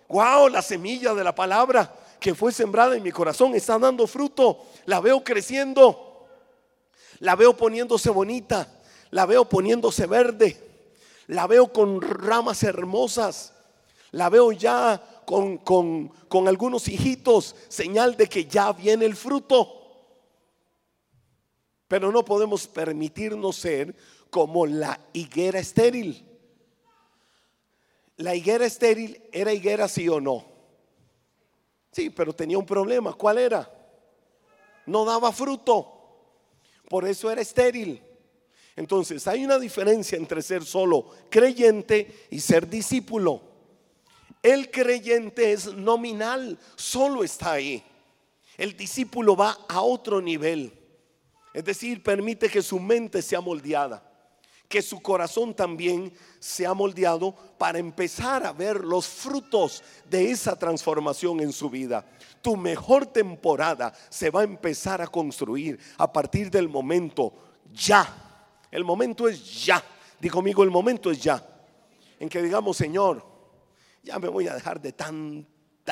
wow, 0.09 0.49
la 0.49 0.63
semilla 0.63 1.15
de 1.15 1.25
la 1.25 1.35
palabra 1.35 1.93
que 2.21 2.35
fue 2.35 2.53
sembrada 2.53 2.97
en 2.97 3.03
mi 3.03 3.11
corazón 3.11 3.55
está 3.55 3.79
dando 3.79 4.07
fruto. 4.07 4.59
La 4.85 5.01
veo 5.01 5.25
creciendo. 5.25 6.29
La 7.19 7.35
veo 7.35 7.57
poniéndose 7.57 8.11
bonita. 8.11 8.69
La 9.11 9.27
veo 9.27 9.47
poniéndose 9.47 10.07
verde. 10.07 10.57
La 11.27 11.47
veo 11.47 11.73
con 11.73 12.01
ramas 12.03 12.63
hermosas. 12.63 13.55
La 14.13 14.29
veo 14.29 14.53
ya 14.53 15.03
con, 15.25 15.59
con 15.59 16.49
algunos 16.49 16.87
hijitos. 16.89 17.57
Señal 17.69 18.17
de 18.17 18.29
que 18.29 18.45
ya 18.45 18.73
viene 18.73 19.07
el 19.07 19.17
fruto. 19.17 19.79
Pero 21.89 22.13
no 22.13 22.25
podemos 22.25 22.69
permitirnos 22.69 23.57
ser 23.57 23.97
como 24.29 24.67
la 24.67 25.01
higuera 25.13 25.59
estéril. 25.59 26.27
La 28.17 28.35
higuera 28.35 28.67
estéril 28.67 29.23
era 29.33 29.55
higuera 29.55 29.89
sí 29.89 30.07
o 30.09 30.21
no. 30.21 30.50
Sí, 31.93 32.11
pero 32.11 32.33
tenía 32.33 32.59
un 32.59 32.67
problema. 32.67 33.13
¿Cuál 33.13 33.39
era? 33.39 33.71
No 34.87 35.05
daba 35.05 35.33
fruto. 35.33 36.01
Por 36.89 37.07
eso 37.07 37.31
era 37.31 37.41
estéril. 37.41 38.03
Entonces 38.77 39.27
hay 39.27 39.45
una 39.45 39.59
diferencia 39.59 40.17
entre 40.17 40.43
ser 40.43 40.65
solo 40.65 41.07
creyente 41.29 42.27
y 42.31 42.41
ser 42.41 42.69
discípulo. 42.69 43.43
El 44.43 44.71
creyente 44.71 45.53
es 45.53 45.75
nominal, 45.75 46.59
solo 46.77 47.23
está 47.23 47.53
ahí. 47.53 47.85
El 48.57 48.77
discípulo 48.77 49.37
va 49.37 49.59
a 49.69 49.83
otro 49.83 50.21
nivel. 50.21 50.73
Es 51.53 51.65
decir, 51.65 52.03
permite 52.03 52.49
que 52.49 52.63
su 52.63 52.79
mente 52.79 53.23
sea 53.23 53.41
moldeada, 53.41 54.10
que 54.71 54.81
su 54.81 55.03
corazón 55.03 55.53
también 55.53 56.11
sea 56.39 56.73
moldeado 56.73 57.35
para 57.59 57.79
empezar 57.79 58.47
a 58.47 58.53
ver 58.55 58.83
los 58.83 59.07
frutos 59.07 59.83
de 60.09 60.31
esa 60.31 60.59
transformación 60.59 61.41
en 61.41 61.53
su 61.53 61.69
vida. 61.69 62.07
Tu 62.41 62.57
mejor 62.57 63.05
temporada 63.05 63.93
se 64.09 64.31
va 64.31 64.41
a 64.41 64.45
empezar 64.45 65.03
a 65.03 65.07
construir 65.07 65.79
a 65.99 66.11
partir 66.11 66.51
del 66.51 66.71
momento 66.71 67.35
ya 67.73 68.29
el 68.71 68.85
momento 68.85 69.29
es 69.29 69.65
ya. 69.65 69.83
Digo 70.21 70.37
conmigo, 70.37 70.63
el 70.63 70.71
momento 70.71 71.11
es 71.11 71.21
ya. 71.21 71.45
En 72.19 72.29
que 72.29 72.43
digamos, 72.43 72.77
Señor, 72.77 73.25
ya 74.03 74.19
me 74.19 74.29
voy 74.29 74.49
a 74.49 74.55
dejar 74.55 74.81
de 74.81 74.93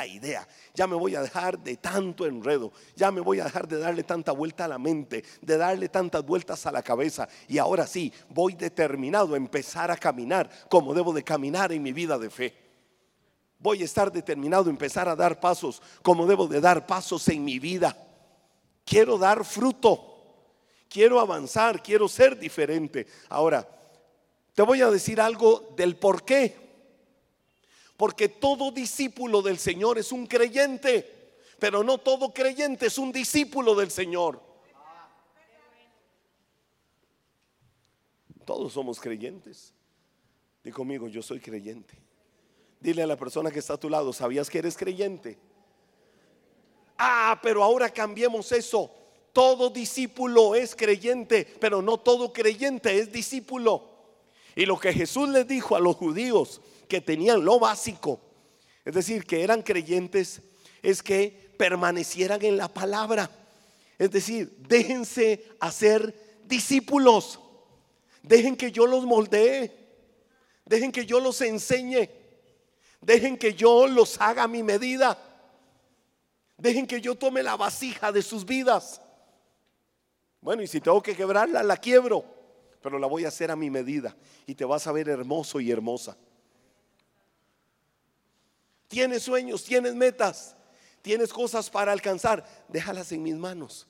idea, 0.06 0.46
ya 0.74 0.86
me 0.86 0.94
voy 0.94 1.14
a 1.14 1.22
dejar 1.22 1.58
de 1.58 1.76
tanto 1.76 2.26
enredo, 2.26 2.72
ya 2.94 3.10
me 3.10 3.20
voy 3.20 3.40
a 3.40 3.44
dejar 3.44 3.66
de 3.66 3.78
darle 3.78 4.02
tanta 4.04 4.32
vuelta 4.32 4.66
a 4.66 4.68
la 4.68 4.78
mente, 4.78 5.24
de 5.40 5.56
darle 5.56 5.88
tantas 5.88 6.24
vueltas 6.24 6.66
a 6.66 6.72
la 6.72 6.82
cabeza. 6.82 7.28
Y 7.48 7.58
ahora 7.58 7.86
sí, 7.86 8.12
voy 8.28 8.54
determinado 8.54 9.34
a 9.34 9.36
empezar 9.36 9.90
a 9.90 9.96
caminar 9.96 10.48
como 10.70 10.94
debo 10.94 11.12
de 11.12 11.24
caminar 11.24 11.72
en 11.72 11.82
mi 11.82 11.92
vida 11.92 12.18
de 12.18 12.30
fe. 12.30 12.54
Voy 13.58 13.82
a 13.82 13.84
estar 13.84 14.12
determinado 14.12 14.66
a 14.66 14.70
empezar 14.70 15.08
a 15.08 15.16
dar 15.16 15.40
pasos 15.40 15.82
como 16.02 16.26
debo 16.26 16.46
de 16.46 16.60
dar 16.60 16.86
pasos 16.86 17.26
en 17.28 17.44
mi 17.44 17.58
vida. 17.58 17.96
Quiero 18.84 19.18
dar 19.18 19.44
fruto 19.44 20.08
quiero 20.88 21.20
avanzar, 21.20 21.82
quiero 21.82 22.08
ser 22.08 22.38
diferente. 22.38 23.06
Ahora, 23.28 23.68
te 24.54 24.62
voy 24.62 24.80
a 24.80 24.90
decir 24.90 25.20
algo 25.20 25.72
del 25.76 25.96
por 25.96 26.24
qué. 26.24 26.67
Porque 27.98 28.28
todo 28.28 28.70
discípulo 28.70 29.42
del 29.42 29.58
Señor 29.58 29.98
es 29.98 30.12
un 30.12 30.28
creyente, 30.28 31.34
pero 31.58 31.82
no 31.82 31.98
todo 31.98 32.32
creyente 32.32 32.86
es 32.86 32.96
un 32.96 33.10
discípulo 33.10 33.74
del 33.74 33.90
Señor. 33.90 34.40
Todos 38.44 38.72
somos 38.72 39.00
creyentes. 39.00 39.74
Di 40.62 40.70
conmigo, 40.70 41.08
yo 41.08 41.22
soy 41.22 41.40
creyente. 41.40 41.98
Dile 42.78 43.02
a 43.02 43.06
la 43.08 43.16
persona 43.16 43.50
que 43.50 43.58
está 43.58 43.74
a 43.74 43.80
tu 43.80 43.90
lado, 43.90 44.12
¿sabías 44.12 44.48
que 44.48 44.58
eres 44.58 44.76
creyente? 44.76 45.36
Ah, 46.96 47.40
pero 47.42 47.64
ahora 47.64 47.90
cambiemos 47.90 48.52
eso. 48.52 48.92
Todo 49.32 49.70
discípulo 49.70 50.54
es 50.54 50.76
creyente, 50.76 51.52
pero 51.58 51.82
no 51.82 51.98
todo 51.98 52.32
creyente 52.32 52.96
es 52.96 53.10
discípulo. 53.10 53.82
Y 54.54 54.66
lo 54.66 54.78
que 54.78 54.92
Jesús 54.92 55.28
les 55.30 55.48
dijo 55.48 55.74
a 55.74 55.80
los 55.80 55.96
judíos 55.96 56.60
que 56.88 57.00
tenían 57.00 57.44
lo 57.44 57.58
básico, 57.58 58.20
es 58.84 58.94
decir, 58.94 59.26
que 59.26 59.42
eran 59.42 59.62
creyentes, 59.62 60.40
es 60.82 61.02
que 61.02 61.52
permanecieran 61.58 62.42
en 62.44 62.56
la 62.56 62.68
palabra. 62.68 63.30
Es 63.98 64.10
decir, 64.10 64.56
déjense 64.66 65.44
hacer 65.60 66.14
discípulos. 66.44 67.40
Dejen 68.22 68.56
que 68.56 68.72
yo 68.72 68.86
los 68.86 69.04
moldee. 69.04 69.72
Dejen 70.64 70.92
que 70.92 71.04
yo 71.04 71.20
los 71.20 71.40
enseñe. 71.40 72.08
Dejen 73.00 73.36
que 73.36 73.54
yo 73.54 73.86
los 73.86 74.20
haga 74.20 74.44
a 74.44 74.48
mi 74.48 74.62
medida. 74.62 75.18
Dejen 76.56 76.86
que 76.86 77.00
yo 77.00 77.14
tome 77.14 77.42
la 77.42 77.56
vasija 77.56 78.10
de 78.10 78.22
sus 78.22 78.44
vidas. 78.44 79.00
Bueno, 80.40 80.62
y 80.62 80.66
si 80.66 80.80
tengo 80.80 81.02
que 81.02 81.16
quebrarla, 81.16 81.62
la 81.62 81.76
quiebro, 81.76 82.24
pero 82.80 82.98
la 82.98 83.06
voy 83.06 83.24
a 83.24 83.28
hacer 83.28 83.50
a 83.50 83.56
mi 83.56 83.70
medida 83.70 84.16
y 84.46 84.54
te 84.54 84.64
vas 84.64 84.86
a 84.86 84.92
ver 84.92 85.08
hermoso 85.08 85.60
y 85.60 85.70
hermosa. 85.70 86.16
Tienes 88.88 89.22
sueños, 89.22 89.62
tienes 89.64 89.94
metas, 89.94 90.56
tienes 91.02 91.32
cosas 91.32 91.68
para 91.68 91.92
alcanzar, 91.92 92.44
déjalas 92.68 93.12
en 93.12 93.22
mis 93.22 93.36
manos. 93.36 93.86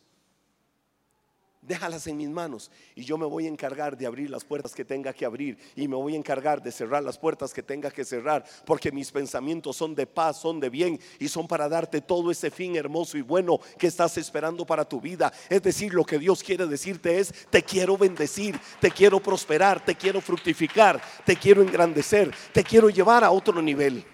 Déjalas 1.61 2.07
en 2.07 2.17
mis 2.17 2.29
manos. 2.29 2.71
Y 2.95 3.05
yo 3.05 3.19
me 3.19 3.27
voy 3.27 3.45
a 3.45 3.49
encargar 3.49 3.97
de 3.97 4.07
abrir 4.07 4.31
las 4.31 4.45
puertas 4.45 4.75
que 4.75 4.85
tenga 4.85 5.13
que 5.13 5.27
abrir. 5.27 5.59
Y 5.77 5.87
me 5.87 5.97
voy 5.97 6.15
a 6.15 6.17
encargar 6.17 6.63
de 6.63 6.73
cerrar 6.73 7.03
las 7.03 7.19
puertas 7.19 7.53
que 7.53 7.63
tenga 7.63 7.91
que 7.91 8.05
cerrar, 8.05 8.45
porque 8.65 8.91
mis 8.91 9.11
pensamientos 9.11 9.77
son 9.77 9.95
de 9.95 10.07
paz, 10.07 10.41
son 10.41 10.61
de 10.61 10.71
bien. 10.71 10.99
Y 11.19 11.29
son 11.29 11.47
para 11.47 11.69
darte 11.69 12.01
todo 12.01 12.31
ese 12.31 12.51
fin 12.51 12.75
hermoso 12.77 13.19
y 13.19 13.23
bueno 13.23 13.61
que 13.77 13.89
estás 13.89 14.17
esperando 14.17 14.65
para 14.65 14.89
tu 14.89 15.01
vida. 15.01 15.33
Es 15.49 15.63
decir, 15.63 15.93
lo 15.93 16.05
que 16.05 16.19
Dios 16.19 16.43
quiere 16.43 16.67
decirte 16.67 17.19
es, 17.19 17.35
te 17.51 17.63
quiero 17.63 17.99
bendecir, 17.99 18.59
te 18.81 18.91
quiero 18.91 19.21
prosperar, 19.21 19.85
te 19.85 19.95
quiero 19.95 20.21
fructificar, 20.21 21.03
te 21.27 21.37
quiero 21.37 21.61
engrandecer, 21.61 22.35
te 22.53 22.65
quiero 22.65 22.89
llevar 22.89 23.25
a 23.25 23.31
otro 23.31 23.61
nivel. 23.61 24.07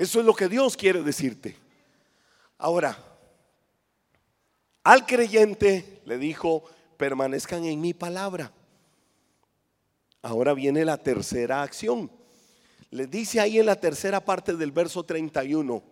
Eso 0.00 0.20
es 0.20 0.24
lo 0.24 0.32
que 0.32 0.48
Dios 0.48 0.78
quiere 0.78 1.02
decirte. 1.02 1.54
Ahora, 2.56 2.96
al 4.82 5.04
creyente 5.04 6.00
le 6.06 6.16
dijo, 6.16 6.64
permanezcan 6.96 7.66
en 7.66 7.82
mi 7.82 7.92
palabra. 7.92 8.50
Ahora 10.22 10.54
viene 10.54 10.86
la 10.86 10.96
tercera 10.96 11.62
acción. 11.62 12.10
Le 12.90 13.08
dice 13.08 13.40
ahí 13.40 13.58
en 13.58 13.66
la 13.66 13.78
tercera 13.78 14.24
parte 14.24 14.56
del 14.56 14.72
verso 14.72 15.02
31, 15.02 15.82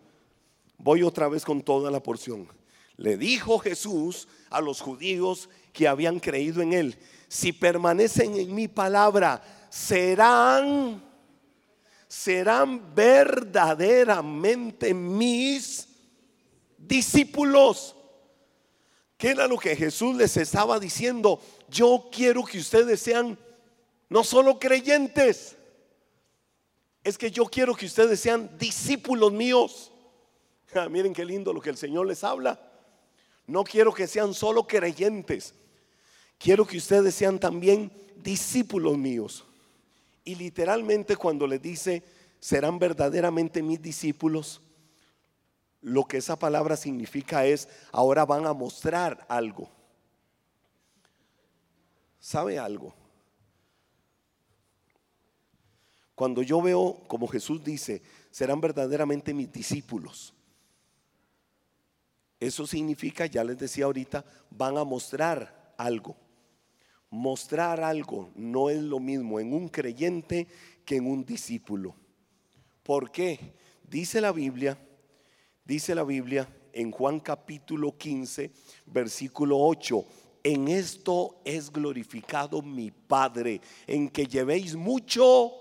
voy 0.79 1.03
otra 1.03 1.27
vez 1.27 1.45
con 1.45 1.61
toda 1.61 1.91
la 1.91 2.01
porción. 2.01 2.47
Le 2.97 3.15
dijo 3.15 3.59
Jesús 3.59 4.27
a 4.49 4.59
los 4.59 4.81
judíos 4.81 5.51
que 5.71 5.87
habían 5.87 6.19
creído 6.19 6.63
en 6.63 6.73
él, 6.73 6.97
si 7.27 7.53
permanecen 7.53 8.35
en 8.39 8.55
mi 8.55 8.67
palabra, 8.67 9.67
serán, 9.69 10.99
serán 12.09 12.93
verdaderamente 12.95 14.93
mis 14.93 15.87
discípulos. 16.77 17.95
¿Qué 19.15 19.29
era 19.29 19.47
lo 19.47 19.57
que 19.57 19.75
Jesús 19.75 20.15
les 20.15 20.35
estaba 20.35 20.79
diciendo? 20.79 21.39
Yo 21.69 22.09
quiero 22.11 22.43
que 22.43 22.57
ustedes 22.57 22.99
sean 22.99 23.37
no 24.09 24.23
solo 24.23 24.57
creyentes, 24.57 25.55
es 27.03 27.17
que 27.17 27.29
yo 27.29 27.45
quiero 27.45 27.75
que 27.75 27.85
ustedes 27.85 28.19
sean 28.19 28.57
discípulos 28.57 29.31
míos. 29.31 29.91
Ah, 30.75 30.87
miren 30.87 31.13
qué 31.13 31.25
lindo 31.25 31.51
lo 31.51 31.61
que 31.61 31.71
el 31.71 31.77
Señor 31.77 32.05
les 32.05 32.23
habla. 32.23 32.61
No 33.47 33.63
quiero 33.63 33.91
que 33.91 34.05
sean 34.05 34.35
solo 34.35 34.67
creyentes, 34.67 35.55
quiero 36.37 36.63
que 36.63 36.77
ustedes 36.77 37.15
sean 37.15 37.39
también 37.39 37.91
discípulos 38.17 38.95
míos. 38.95 39.48
Y 40.29 40.35
literalmente 40.35 41.15
cuando 41.15 41.47
les 41.47 41.59
dice, 41.59 42.03
serán 42.39 42.77
verdaderamente 42.77 43.63
mis 43.63 43.81
discípulos, 43.81 44.61
lo 45.81 46.05
que 46.05 46.17
esa 46.17 46.37
palabra 46.37 46.77
significa 46.77 47.47
es, 47.47 47.67
ahora 47.91 48.27
van 48.27 48.45
a 48.45 48.53
mostrar 48.53 49.25
algo. 49.27 49.71
¿Sabe 52.19 52.59
algo? 52.59 52.93
Cuando 56.13 56.43
yo 56.43 56.61
veo, 56.61 57.01
como 57.07 57.27
Jesús 57.27 57.63
dice, 57.63 58.03
serán 58.29 58.61
verdaderamente 58.61 59.33
mis 59.33 59.51
discípulos. 59.51 60.35
Eso 62.39 62.67
significa, 62.67 63.25
ya 63.25 63.43
les 63.43 63.57
decía 63.57 63.85
ahorita, 63.85 64.23
van 64.51 64.77
a 64.77 64.83
mostrar 64.83 65.73
algo. 65.75 66.15
Mostrar 67.09 67.81
algo 67.81 68.29
no 68.35 68.69
es 68.69 68.81
lo 68.81 68.99
mismo 68.99 69.39
en 69.39 69.53
un 69.53 69.69
creyente 69.69 70.47
que 70.85 70.97
en 70.97 71.07
un 71.07 71.25
discípulo. 71.25 71.95
¿Por 72.83 73.11
qué? 73.11 73.53
Dice 73.83 74.21
la 74.21 74.31
Biblia 74.31 74.77
Dice 75.69 75.93
la 75.93 76.03
Biblia 76.03 76.49
en 76.73 76.89
Juan 76.89 77.19
capítulo 77.19 77.95
15, 77.95 78.51
versículo 78.87 79.59
8. 79.59 80.03
En 80.41 80.67
esto 80.67 81.39
es 81.45 81.71
glorificado 81.71 82.63
mi 82.63 82.89
Padre, 82.89 83.61
en 83.85 84.09
que 84.09 84.25
llevéis 84.25 84.75
mucho 84.75 85.51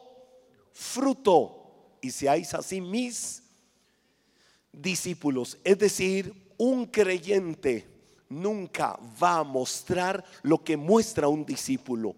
fruto 0.73 1.99
y 2.01 2.11
seáis 2.11 2.55
así 2.55 2.81
mis 2.81 3.43
discípulos. 4.73 5.59
Es 5.63 5.79
decir, 5.79 6.33
un 6.57 6.87
creyente 6.87 7.87
nunca 8.29 8.99
va 9.23 9.39
a 9.39 9.45
mostrar 9.45 10.25
lo 10.43 10.63
que 10.63 10.77
muestra 10.77 11.29
un 11.29 11.45
discípulo. 11.45 12.15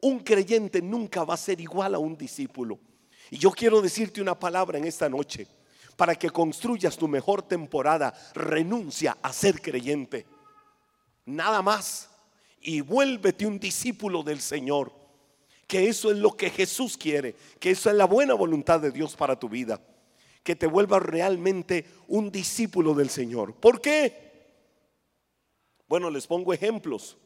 Un 0.00 0.20
creyente 0.20 0.80
nunca 0.80 1.24
va 1.24 1.34
a 1.34 1.38
ser 1.38 1.60
igual 1.60 1.94
a 1.94 1.98
un 1.98 2.16
discípulo. 2.16 2.78
Y 3.30 3.38
yo 3.38 3.50
quiero 3.50 3.80
decirte 3.80 4.20
una 4.20 4.38
palabra 4.38 4.78
en 4.78 4.84
esta 4.84 5.08
noche 5.08 5.46
para 5.96 6.14
que 6.14 6.30
construyas 6.30 6.96
tu 6.96 7.06
mejor 7.06 7.42
temporada, 7.42 8.14
renuncia 8.34 9.18
a 9.22 9.32
ser 9.32 9.60
creyente. 9.60 10.26
Nada 11.26 11.62
más. 11.62 12.08
y 12.62 12.82
vuélvete 12.82 13.46
un 13.46 13.58
discípulo 13.58 14.22
del 14.22 14.40
Señor. 14.40 14.92
Que 15.66 15.88
eso 15.88 16.10
es 16.10 16.18
lo 16.18 16.36
que 16.36 16.50
Jesús 16.50 16.96
quiere, 16.96 17.34
que 17.58 17.70
eso 17.70 17.88
es 17.88 17.96
la 17.96 18.04
buena 18.04 18.34
voluntad 18.34 18.80
de 18.80 18.90
Dios 18.90 19.16
para 19.16 19.38
tu 19.38 19.48
vida. 19.48 19.80
Que 20.42 20.56
te 20.56 20.66
vuelvas 20.66 21.02
realmente 21.02 21.86
un 22.08 22.30
discípulo 22.30 22.92
del 22.92 23.08
Señor. 23.08 23.54
¿Por 23.54 23.80
qué? 23.80 24.29
Bueno, 25.90 26.08
les 26.08 26.24
pongo 26.24 26.52
ejemplos. 26.52 27.16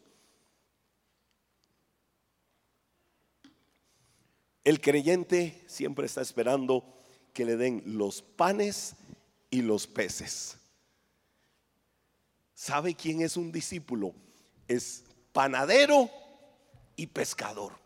El 4.65 4.81
creyente 4.81 5.63
siempre 5.67 6.07
está 6.07 6.23
esperando 6.23 6.83
que 7.35 7.45
le 7.45 7.59
den 7.59 7.83
los 7.85 8.23
panes 8.23 8.95
y 9.51 9.61
los 9.61 9.87
peces. 9.87 10.57
¿Sabe 12.55 12.95
quién 12.95 13.21
es 13.21 13.37
un 13.37 13.53
discípulo? 13.53 14.15
Es 14.67 15.05
panadero 15.35 16.09
y 16.97 17.09
pescador. 17.09 17.84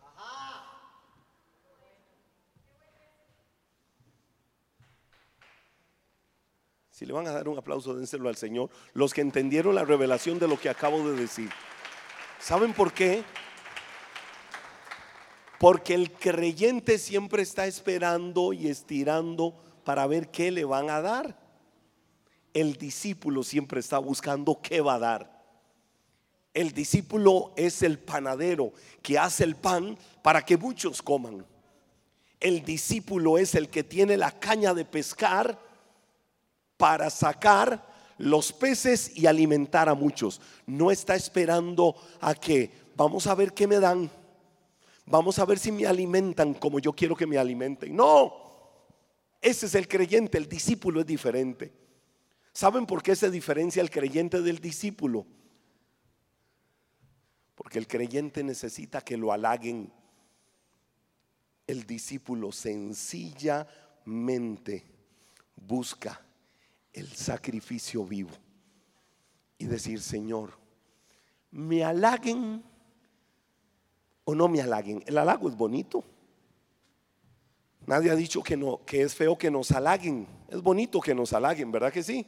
Si 6.99 7.07
le 7.07 7.13
van 7.13 7.29
a 7.29 7.33
dar 7.33 7.47
un 7.47 7.57
aplauso, 7.57 7.95
dénselo 7.95 8.29
al 8.29 8.35
Señor. 8.35 8.71
Los 8.93 9.15
que 9.15 9.21
entendieron 9.21 9.77
la 9.77 9.85
revelación 9.85 10.41
de 10.41 10.49
lo 10.49 10.59
que 10.59 10.69
acabo 10.69 11.09
de 11.09 11.15
decir. 11.15 11.49
¿Saben 12.41 12.73
por 12.73 12.93
qué? 12.93 13.23
Porque 15.61 15.95
el 15.95 16.11
creyente 16.11 16.99
siempre 16.99 17.43
está 17.45 17.69
esperando 17.69 18.53
y 18.53 18.67
estirando 18.67 19.55
para 19.85 20.09
ver 20.09 20.33
qué 20.33 20.51
le 20.51 20.65
van 20.65 20.91
a 20.91 21.01
dar. 21.01 21.39
El 22.53 22.75
discípulo 22.75 23.45
siempre 23.45 23.79
está 23.79 23.99
buscando 23.99 24.61
qué 24.61 24.81
va 24.81 24.95
a 24.95 24.99
dar. 24.99 25.45
El 26.53 26.73
discípulo 26.73 27.53
es 27.55 27.85
el 27.85 28.01
panadero 28.01 28.73
que 29.03 29.21
hace 29.21 29.45
el 29.45 29.55
pan 29.55 29.97
para 30.21 30.45
que 30.45 30.57
muchos 30.57 31.01
coman. 31.01 31.47
El 32.41 32.65
discípulo 32.65 33.39
es 33.39 33.55
el 33.55 33.69
que 33.69 33.85
tiene 33.85 34.17
la 34.17 34.33
caña 34.33 34.75
de 34.75 34.85
pescar 34.85 35.68
para 36.79 37.11
sacar 37.11 37.87
los 38.17 38.55
peces 38.55 39.15
y 39.15 39.27
alimentar 39.27 39.91
a 39.91 39.95
muchos. 39.95 40.41
No 40.65 40.91
está 40.91 41.15
esperando 41.15 41.95
a 42.23 42.35
que 42.35 42.73
vamos 42.97 43.27
a 43.27 43.35
ver 43.35 43.53
qué 43.53 43.67
me 43.67 43.79
dan 43.79 44.11
vamos 45.11 45.39
a 45.39 45.45
ver 45.45 45.59
si 45.59 45.71
me 45.73 45.87
alimentan 45.87 46.55
como 46.55 46.79
yo 46.79 46.95
quiero 46.95 47.15
que 47.17 47.27
me 47.27 47.37
alimenten. 47.39 47.95
No, 47.95 48.33
ese 49.41 49.67
es 49.67 49.75
el 49.75 49.87
creyente, 49.89 50.39
el 50.39 50.49
discípulo 50.49 51.01
es 51.01 51.07
diferente. 51.07 51.73
¿Saben 52.53 52.87
por 52.87 53.03
qué 53.03 53.17
se 53.17 53.31
diferencia 53.31 53.83
el 53.83 53.91
creyente 53.91 54.41
del 54.43 54.59
discípulo? 54.59 55.27
Porque 57.55 57.79
el 57.79 57.87
creyente 57.87 58.43
necesita 58.43 59.01
que 59.01 59.17
lo 59.17 59.33
halaguen. 59.33 59.91
El 61.67 61.87
discípulo 61.87 62.53
sencillamente 62.53 64.85
busca 65.57 66.21
el 66.99 67.09
sacrificio 67.09 68.05
vivo 68.05 68.31
y 69.59 69.67
decir, 69.67 70.01
Señor, 70.01 70.53
me 71.51 71.85
halaguen 71.85 72.63
o 74.25 74.35
no 74.35 74.49
me 74.49 74.61
halaguen. 74.61 75.03
El 75.07 75.19
halago 75.19 75.49
es 75.49 75.57
bonito. 75.57 76.05
Nadie 77.87 78.11
ha 78.11 78.15
dicho 78.15 78.43
que 78.43 78.57
no, 78.57 78.85
que 78.85 79.03
es 79.03 79.15
feo 79.15 79.39
que 79.39 79.51
nos 79.51 79.73
halaguen. 79.73 80.27
Es 80.49 80.63
bonito 80.63 81.01
que 81.01 81.15
nos 81.15 81.33
halaguen, 81.33 81.73
¿verdad 81.73 81.93
que 81.93 82.03
sí? 82.03 82.27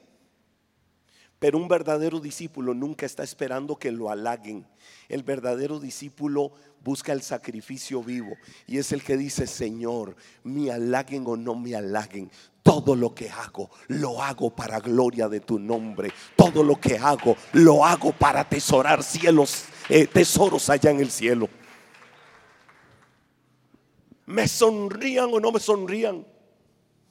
Pero 1.40 1.58
un 1.58 1.68
verdadero 1.68 2.20
discípulo 2.20 2.74
nunca 2.74 3.06
está 3.06 3.24
esperando 3.24 3.76
que 3.76 3.90
lo 3.90 4.10
halaguen. 4.10 4.66
El 5.08 5.22
verdadero 5.22 5.80
discípulo 5.80 6.52
busca 6.84 7.12
el 7.12 7.22
sacrificio 7.22 8.02
vivo 8.02 8.36
y 8.66 8.76
es 8.78 8.92
el 8.92 9.02
que 9.02 9.16
dice, 9.16 9.46
Señor, 9.46 10.16
me 10.44 10.70
halaguen 10.70 11.24
o 11.26 11.36
no 11.36 11.56
me 11.56 11.74
halaguen. 11.74 12.30
Todo 12.62 12.94
lo 12.94 13.14
que 13.14 13.30
hago, 13.30 13.70
lo 13.88 14.22
hago 14.22 14.54
para 14.54 14.80
gloria 14.80 15.28
de 15.28 15.40
tu 15.40 15.58
nombre. 15.58 16.12
Todo 16.36 16.62
lo 16.62 16.78
que 16.78 16.98
hago, 16.98 17.34
lo 17.54 17.86
hago 17.86 18.12
para 18.12 18.40
atesorar 18.40 19.02
cielos, 19.02 19.64
eh, 19.88 20.06
tesoros 20.06 20.68
allá 20.68 20.90
en 20.90 21.00
el 21.00 21.10
cielo 21.10 21.48
me 24.30 24.46
sonrían 24.46 25.28
o 25.32 25.40
no 25.40 25.50
me 25.50 25.58
sonrían, 25.58 26.24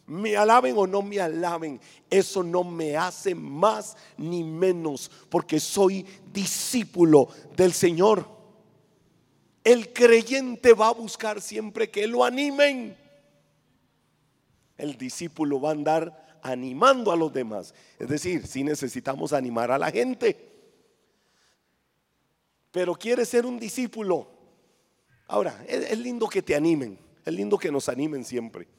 me 0.09 0.35
alaben 0.35 0.75
o 0.75 0.87
no 0.87 1.01
me 1.01 1.19
alaben, 1.19 1.79
eso 2.09 2.41
no 2.43 2.63
me 2.63 2.97
hace 2.97 3.35
más 3.35 3.95
ni 4.17 4.43
menos 4.43 5.09
porque 5.29 5.59
soy 5.59 6.05
discípulo 6.33 7.29
del 7.55 7.73
Señor. 7.73 8.27
El 9.63 9.93
creyente 9.93 10.73
va 10.73 10.87
a 10.87 10.93
buscar 10.93 11.41
siempre 11.41 11.91
que 11.91 12.07
lo 12.07 12.25
animen. 12.25 12.97
El 14.77 14.97
discípulo 14.97 15.61
va 15.61 15.69
a 15.69 15.73
andar 15.73 16.39
animando 16.41 17.11
a 17.11 17.15
los 17.15 17.31
demás. 17.31 17.75
Es 17.99 18.07
decir, 18.07 18.47
si 18.47 18.63
necesitamos 18.63 19.31
animar 19.31 19.71
a 19.71 19.77
la 19.77 19.91
gente. 19.91 20.49
Pero 22.71 22.95
quiere 22.95 23.25
ser 23.25 23.45
un 23.45 23.59
discípulo. 23.59 24.27
Ahora, 25.27 25.63
es, 25.67 25.91
es 25.91 25.99
lindo 25.99 26.27
que 26.27 26.41
te 26.41 26.55
animen. 26.55 26.97
Es 27.23 27.33
lindo 27.33 27.57
que 27.57 27.71
nos 27.71 27.89
animen 27.89 28.25
siempre. 28.25 28.78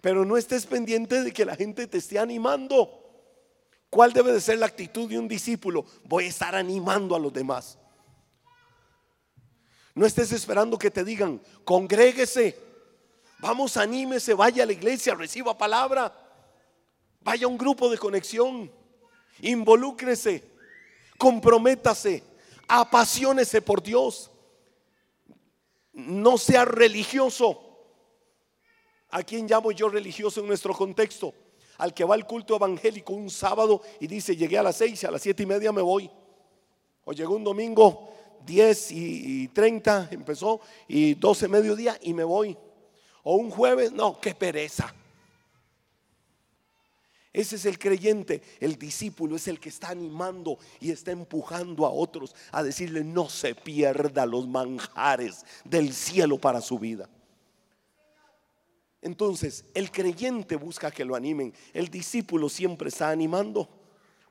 Pero 0.00 0.24
no 0.24 0.36
estés 0.36 0.66
pendiente 0.66 1.22
de 1.22 1.32
que 1.32 1.44
la 1.44 1.56
gente 1.56 1.86
te 1.86 1.98
esté 1.98 2.18
animando. 2.18 3.04
¿Cuál 3.90 4.12
debe 4.12 4.32
de 4.32 4.40
ser 4.40 4.58
la 4.58 4.66
actitud 4.66 5.08
de 5.08 5.18
un 5.18 5.28
discípulo? 5.28 5.84
Voy 6.04 6.24
a 6.24 6.28
estar 6.28 6.54
animando 6.54 7.16
a 7.16 7.18
los 7.18 7.32
demás. 7.32 7.78
No 9.94 10.06
estés 10.06 10.30
esperando 10.30 10.78
que 10.78 10.90
te 10.90 11.02
digan, 11.02 11.42
congréguese, 11.64 12.56
vamos, 13.40 13.76
anímese, 13.76 14.34
vaya 14.34 14.62
a 14.62 14.66
la 14.66 14.72
iglesia, 14.72 15.14
reciba 15.14 15.58
palabra, 15.58 16.14
vaya 17.20 17.46
a 17.46 17.48
un 17.48 17.58
grupo 17.58 17.90
de 17.90 17.98
conexión, 17.98 18.70
involúcrese, 19.40 20.44
comprométase, 21.18 22.22
apasionese 22.68 23.60
por 23.60 23.82
Dios. 23.82 24.30
No 25.92 26.38
sea 26.38 26.64
religioso. 26.64 27.67
¿A 29.10 29.22
quién 29.22 29.46
llamo 29.46 29.72
yo 29.72 29.88
religioso 29.88 30.40
en 30.40 30.48
nuestro 30.48 30.74
contexto? 30.74 31.32
Al 31.78 31.94
que 31.94 32.04
va 32.04 32.14
al 32.14 32.26
culto 32.26 32.56
evangélico 32.56 33.12
un 33.12 33.30
sábado 33.30 33.80
y 34.00 34.06
dice, 34.06 34.36
llegué 34.36 34.58
a 34.58 34.62
las 34.62 34.76
seis, 34.76 35.02
a 35.04 35.10
las 35.10 35.22
siete 35.22 35.44
y 35.44 35.46
media 35.46 35.72
me 35.72 35.82
voy. 35.82 36.10
O 37.04 37.12
llegó 37.12 37.36
un 37.36 37.44
domingo, 37.44 38.12
10 38.44 38.92
y 38.92 39.48
30 39.48 40.08
empezó, 40.10 40.60
y 40.86 41.14
12 41.14 41.48
mediodía 41.48 41.98
y 42.02 42.12
me 42.12 42.24
voy. 42.24 42.56
O 43.22 43.36
un 43.36 43.50
jueves, 43.50 43.92
no, 43.92 44.20
qué 44.20 44.34
pereza. 44.34 44.94
Ese 47.32 47.56
es 47.56 47.66
el 47.66 47.78
creyente, 47.78 48.42
el 48.58 48.76
discípulo 48.76 49.36
es 49.36 49.46
el 49.48 49.60
que 49.60 49.68
está 49.68 49.90
animando 49.90 50.58
y 50.80 50.90
está 50.90 51.12
empujando 51.12 51.86
a 51.86 51.90
otros 51.90 52.34
a 52.50 52.62
decirle 52.62 53.04
no 53.04 53.28
se 53.28 53.54
pierda 53.54 54.26
los 54.26 54.48
manjares 54.48 55.44
del 55.64 55.92
cielo 55.92 56.38
para 56.38 56.60
su 56.60 56.78
vida. 56.78 57.08
Entonces, 59.00 59.64
el 59.74 59.90
creyente 59.90 60.56
busca 60.56 60.90
que 60.90 61.04
lo 61.04 61.14
animen, 61.14 61.54
el 61.72 61.88
discípulo 61.88 62.48
siempre 62.48 62.88
está 62.88 63.10
animando. 63.10 63.68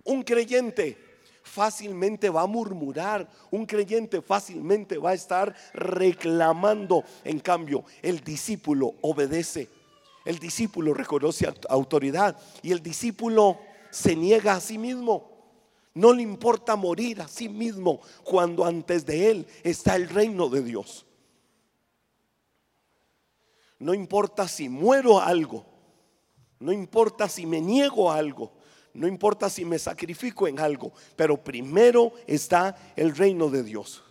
Un 0.03 0.23
creyente 0.23 0.97
fácilmente 1.43 2.29
va 2.29 2.41
a 2.41 2.47
murmurar, 2.47 3.29
un 3.49 3.65
creyente 3.65 4.21
fácilmente 4.21 4.97
va 4.97 5.11
a 5.11 5.15
estar 5.15 5.55
reclamando. 5.73 7.03
En 7.23 7.39
cambio, 7.39 7.85
el 8.01 8.19
discípulo 8.21 8.95
obedece, 9.01 9.69
el 10.25 10.37
discípulo 10.37 10.93
reconoce 10.93 11.51
autoridad 11.69 12.37
y 12.61 12.71
el 12.71 12.83
discípulo 12.83 13.57
se 13.89 14.15
niega 14.15 14.53
a 14.53 14.61
sí 14.61 14.77
mismo. 14.77 15.31
No 15.93 16.13
le 16.13 16.21
importa 16.21 16.75
morir 16.75 17.21
a 17.21 17.27
sí 17.27 17.49
mismo 17.49 18.01
cuando 18.23 18.65
antes 18.65 19.05
de 19.05 19.31
él 19.31 19.47
está 19.63 19.95
el 19.95 20.09
reino 20.09 20.47
de 20.47 20.61
Dios. 20.61 21.06
No 23.79 23.93
importa 23.93 24.47
si 24.47 24.69
muero 24.69 25.19
algo. 25.19 25.65
No 26.59 26.71
importa 26.71 27.29
si 27.29 27.45
me 27.45 27.61
niego 27.61 28.11
a 28.11 28.17
algo. 28.17 28.53
No 28.93 29.07
importa 29.07 29.49
si 29.49 29.63
me 29.63 29.77
sacrifico 29.77 30.47
en 30.47 30.59
algo. 30.59 30.91
Pero 31.15 31.43
primero 31.43 32.13
está 32.25 32.75
el 32.95 33.15
reino 33.15 33.49
de 33.49 33.63
Dios. 33.63 34.03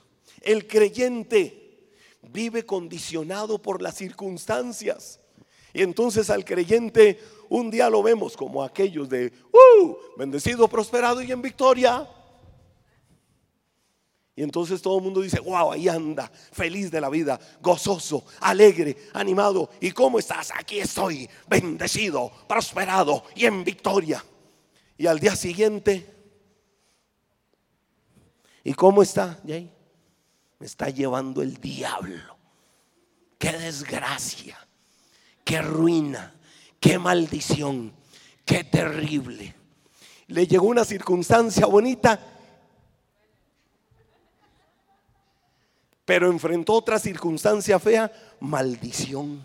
El 0.42 0.66
creyente 0.66 1.90
vive 2.22 2.64
condicionado 2.64 3.61
por 3.61 3.83
las 3.83 3.96
circunstancias. 3.96 5.20
Y 5.72 5.83
entonces 5.83 6.31
al 6.31 6.44
creyente 6.44 7.20
un 7.48 7.70
día 7.70 7.90
lo 7.90 8.02
vemos 8.02 8.37
como 8.37 8.62
aquellos 8.62 9.09
de, 9.09 9.33
uh, 9.52 9.96
bendecido, 10.16 10.68
prosperado 10.68 11.22
y 11.22 11.33
en 11.33 11.42
victoria. 11.42 12.09
Y 14.38 14.42
entonces 14.42 14.83
todo 14.83 14.99
el 14.99 15.03
mundo 15.03 15.22
dice, 15.22 15.40
wow, 15.40 15.72
ahí 15.72 15.88
anda, 15.88 16.31
feliz 16.53 16.90
de 16.90 17.01
la 17.01 17.09
vida, 17.09 17.40
gozoso, 17.62 18.27
alegre, 18.40 18.94
animado. 19.14 19.70
¿Y 19.81 19.92
cómo 19.92 20.18
estás? 20.18 20.53
Aquí 20.55 20.79
estoy, 20.79 21.27
bendecido, 21.49 22.31
prosperado 22.46 23.25
y 23.35 23.46
en 23.46 23.64
victoria. 23.64 24.22
Y 24.99 25.07
al 25.07 25.18
día 25.18 25.35
siguiente, 25.35 26.07
¿y 28.62 28.75
cómo 28.75 29.03
está? 29.03 29.40
Me 29.42 30.66
está 30.66 30.90
llevando 30.90 31.40
el 31.40 31.57
diablo. 31.57 32.37
Qué 33.38 33.53
desgracia, 33.53 34.59
qué 35.44 35.62
ruina, 35.62 36.35
qué 36.79 36.99
maldición, 36.99 37.94
qué 38.44 38.64
terrible. 38.64 39.55
Le 40.27 40.46
llegó 40.46 40.66
una 40.66 40.85
circunstancia 40.85 41.64
bonita, 41.64 42.36
pero 46.07 46.31
enfrentó 46.31 46.73
otra 46.73 46.99
circunstancia 46.99 47.79
fea, 47.79 48.11
maldición. 48.40 49.45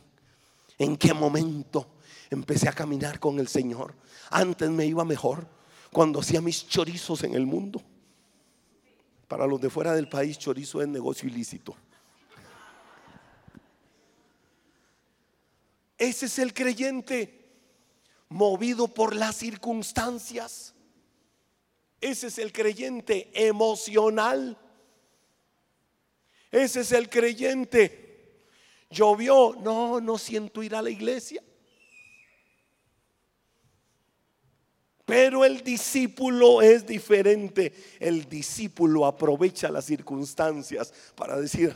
¿En 0.77 0.95
qué 0.95 1.13
momento 1.13 1.87
empecé 2.29 2.69
a 2.69 2.73
caminar 2.73 3.19
con 3.19 3.39
el 3.39 3.47
Señor? 3.47 3.95
Antes 4.29 4.69
me 4.69 4.85
iba 4.85 5.03
mejor 5.03 5.47
cuando 5.91 6.21
hacía 6.21 6.39
mis 6.39 6.67
chorizos 6.67 7.23
en 7.23 7.33
el 7.33 7.47
mundo. 7.47 7.81
Para 9.27 9.47
los 9.47 9.59
de 9.59 9.71
fuera 9.71 9.93
del 9.93 10.07
país, 10.07 10.37
chorizo 10.37 10.81
es 10.81 10.87
negocio 10.87 11.27
ilícito. 11.27 11.75
Ese 15.97 16.27
es 16.27 16.39
el 16.39 16.53
creyente 16.53 17.41
movido 18.29 18.87
por 18.87 19.15
las 19.15 19.35
circunstancias. 19.35 20.75
Ese 21.99 22.27
es 22.27 22.37
el 22.37 22.51
creyente 22.51 23.31
emocional. 23.33 24.57
Ese 26.51 26.81
es 26.81 26.91
el 26.91 27.09
creyente. 27.09 28.01
Llovió, 28.89 29.55
no, 29.61 30.01
no 30.01 30.17
siento 30.17 30.61
ir 30.61 30.75
a 30.75 30.81
la 30.81 30.89
iglesia. 30.89 31.41
Pero 35.11 35.43
el 35.43 35.61
discípulo 35.61 36.61
es 36.61 36.87
diferente. 36.87 37.73
El 37.99 38.29
discípulo 38.29 39.05
aprovecha 39.05 39.69
las 39.69 39.83
circunstancias 39.83 40.93
para 41.15 41.37
decir, 41.37 41.75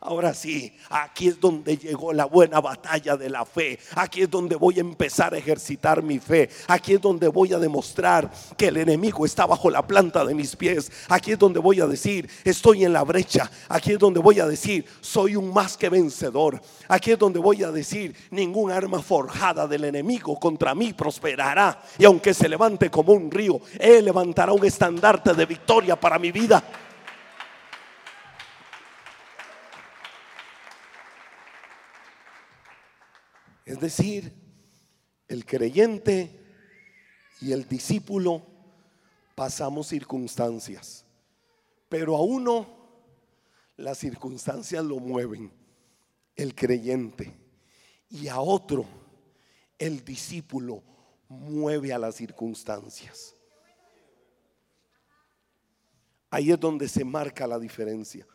ahora 0.00 0.32
sí, 0.32 0.74
aquí 0.88 1.28
es 1.28 1.38
donde 1.38 1.76
llegó 1.76 2.14
la 2.14 2.24
buena 2.24 2.62
batalla 2.62 3.18
de 3.18 3.28
la 3.28 3.44
fe. 3.44 3.78
Aquí 3.96 4.22
es 4.22 4.30
donde 4.30 4.56
voy 4.56 4.78
a 4.78 4.80
empezar 4.80 5.34
a 5.34 5.36
ejercitar 5.36 6.02
mi 6.02 6.18
fe. 6.18 6.48
Aquí 6.66 6.94
es 6.94 7.02
donde 7.02 7.28
voy 7.28 7.52
a 7.52 7.58
demostrar 7.58 8.32
que 8.56 8.68
el 8.68 8.78
enemigo 8.78 9.26
está 9.26 9.44
bajo 9.44 9.68
la 9.68 9.86
planta 9.86 10.24
de 10.24 10.34
mis 10.34 10.56
pies. 10.56 10.90
Aquí 11.10 11.32
es 11.32 11.38
donde 11.38 11.60
voy 11.60 11.82
a 11.82 11.86
decir, 11.86 12.30
estoy 12.44 12.86
en 12.86 12.94
la 12.94 13.04
brecha. 13.04 13.50
Aquí 13.68 13.92
es 13.92 13.98
donde 13.98 14.20
voy 14.20 14.40
a 14.40 14.46
decir, 14.46 14.86
soy 15.02 15.36
un 15.36 15.52
más 15.52 15.76
que 15.76 15.90
vencedor. 15.90 16.62
Aquí 16.88 17.10
es 17.10 17.18
donde 17.18 17.40
voy 17.40 17.62
a 17.62 17.70
decir, 17.70 18.16
ningún 18.30 18.70
arma 18.70 19.02
forjada 19.02 19.68
del 19.68 19.84
enemigo 19.84 20.40
contra 20.40 20.74
mí 20.74 20.94
prosperará. 20.94 21.82
Y 21.98 22.06
aunque 22.06 22.32
se 22.32 22.53
levante 22.54 22.88
como 22.88 23.14
un 23.14 23.32
río, 23.32 23.60
Él 23.80 24.04
levantará 24.04 24.52
un 24.52 24.64
estandarte 24.64 25.34
de 25.34 25.44
victoria 25.44 25.98
para 25.98 26.20
mi 26.20 26.30
vida. 26.30 26.62
Es 33.64 33.80
decir, 33.80 34.32
el 35.26 35.44
creyente 35.44 36.30
y 37.40 37.50
el 37.50 37.66
discípulo 37.66 38.46
pasamos 39.34 39.88
circunstancias, 39.88 41.04
pero 41.88 42.14
a 42.14 42.22
uno 42.22 42.68
las 43.76 43.98
circunstancias 43.98 44.84
lo 44.84 45.00
mueven, 45.00 45.50
el 46.36 46.54
creyente, 46.54 47.34
y 48.10 48.28
a 48.28 48.38
otro, 48.38 48.84
el 49.76 50.04
discípulo, 50.04 50.84
mueve 51.40 51.92
a 51.92 51.98
las 51.98 52.14
circunstancias. 52.14 53.34
Ahí 56.30 56.50
es 56.50 56.58
donde 56.58 56.88
se 56.88 57.04
marca 57.04 57.46
la 57.46 57.58
diferencia. 57.58 58.26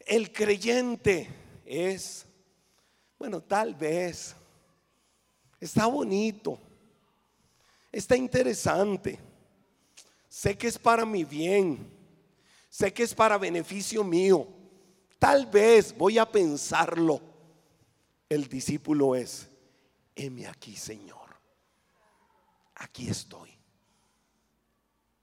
El 0.00 0.32
creyente 0.32 1.28
es, 1.64 2.26
bueno, 3.18 3.40
tal 3.40 3.74
vez, 3.74 4.34
está 5.60 5.86
bonito, 5.86 6.58
está 7.90 8.16
interesante, 8.16 9.18
sé 10.28 10.58
que 10.58 10.66
es 10.66 10.78
para 10.78 11.06
mi 11.06 11.24
bien, 11.24 11.88
sé 12.68 12.92
que 12.92 13.04
es 13.04 13.14
para 13.14 13.38
beneficio 13.38 14.02
mío, 14.02 14.46
tal 15.18 15.46
vez 15.46 15.96
voy 15.96 16.18
a 16.18 16.30
pensarlo. 16.30 17.20
El 18.28 18.48
discípulo 18.48 19.14
es, 19.14 19.48
heme 20.14 20.46
aquí, 20.46 20.74
Señor 20.76 21.21
aquí 22.82 23.08
estoy. 23.08 23.50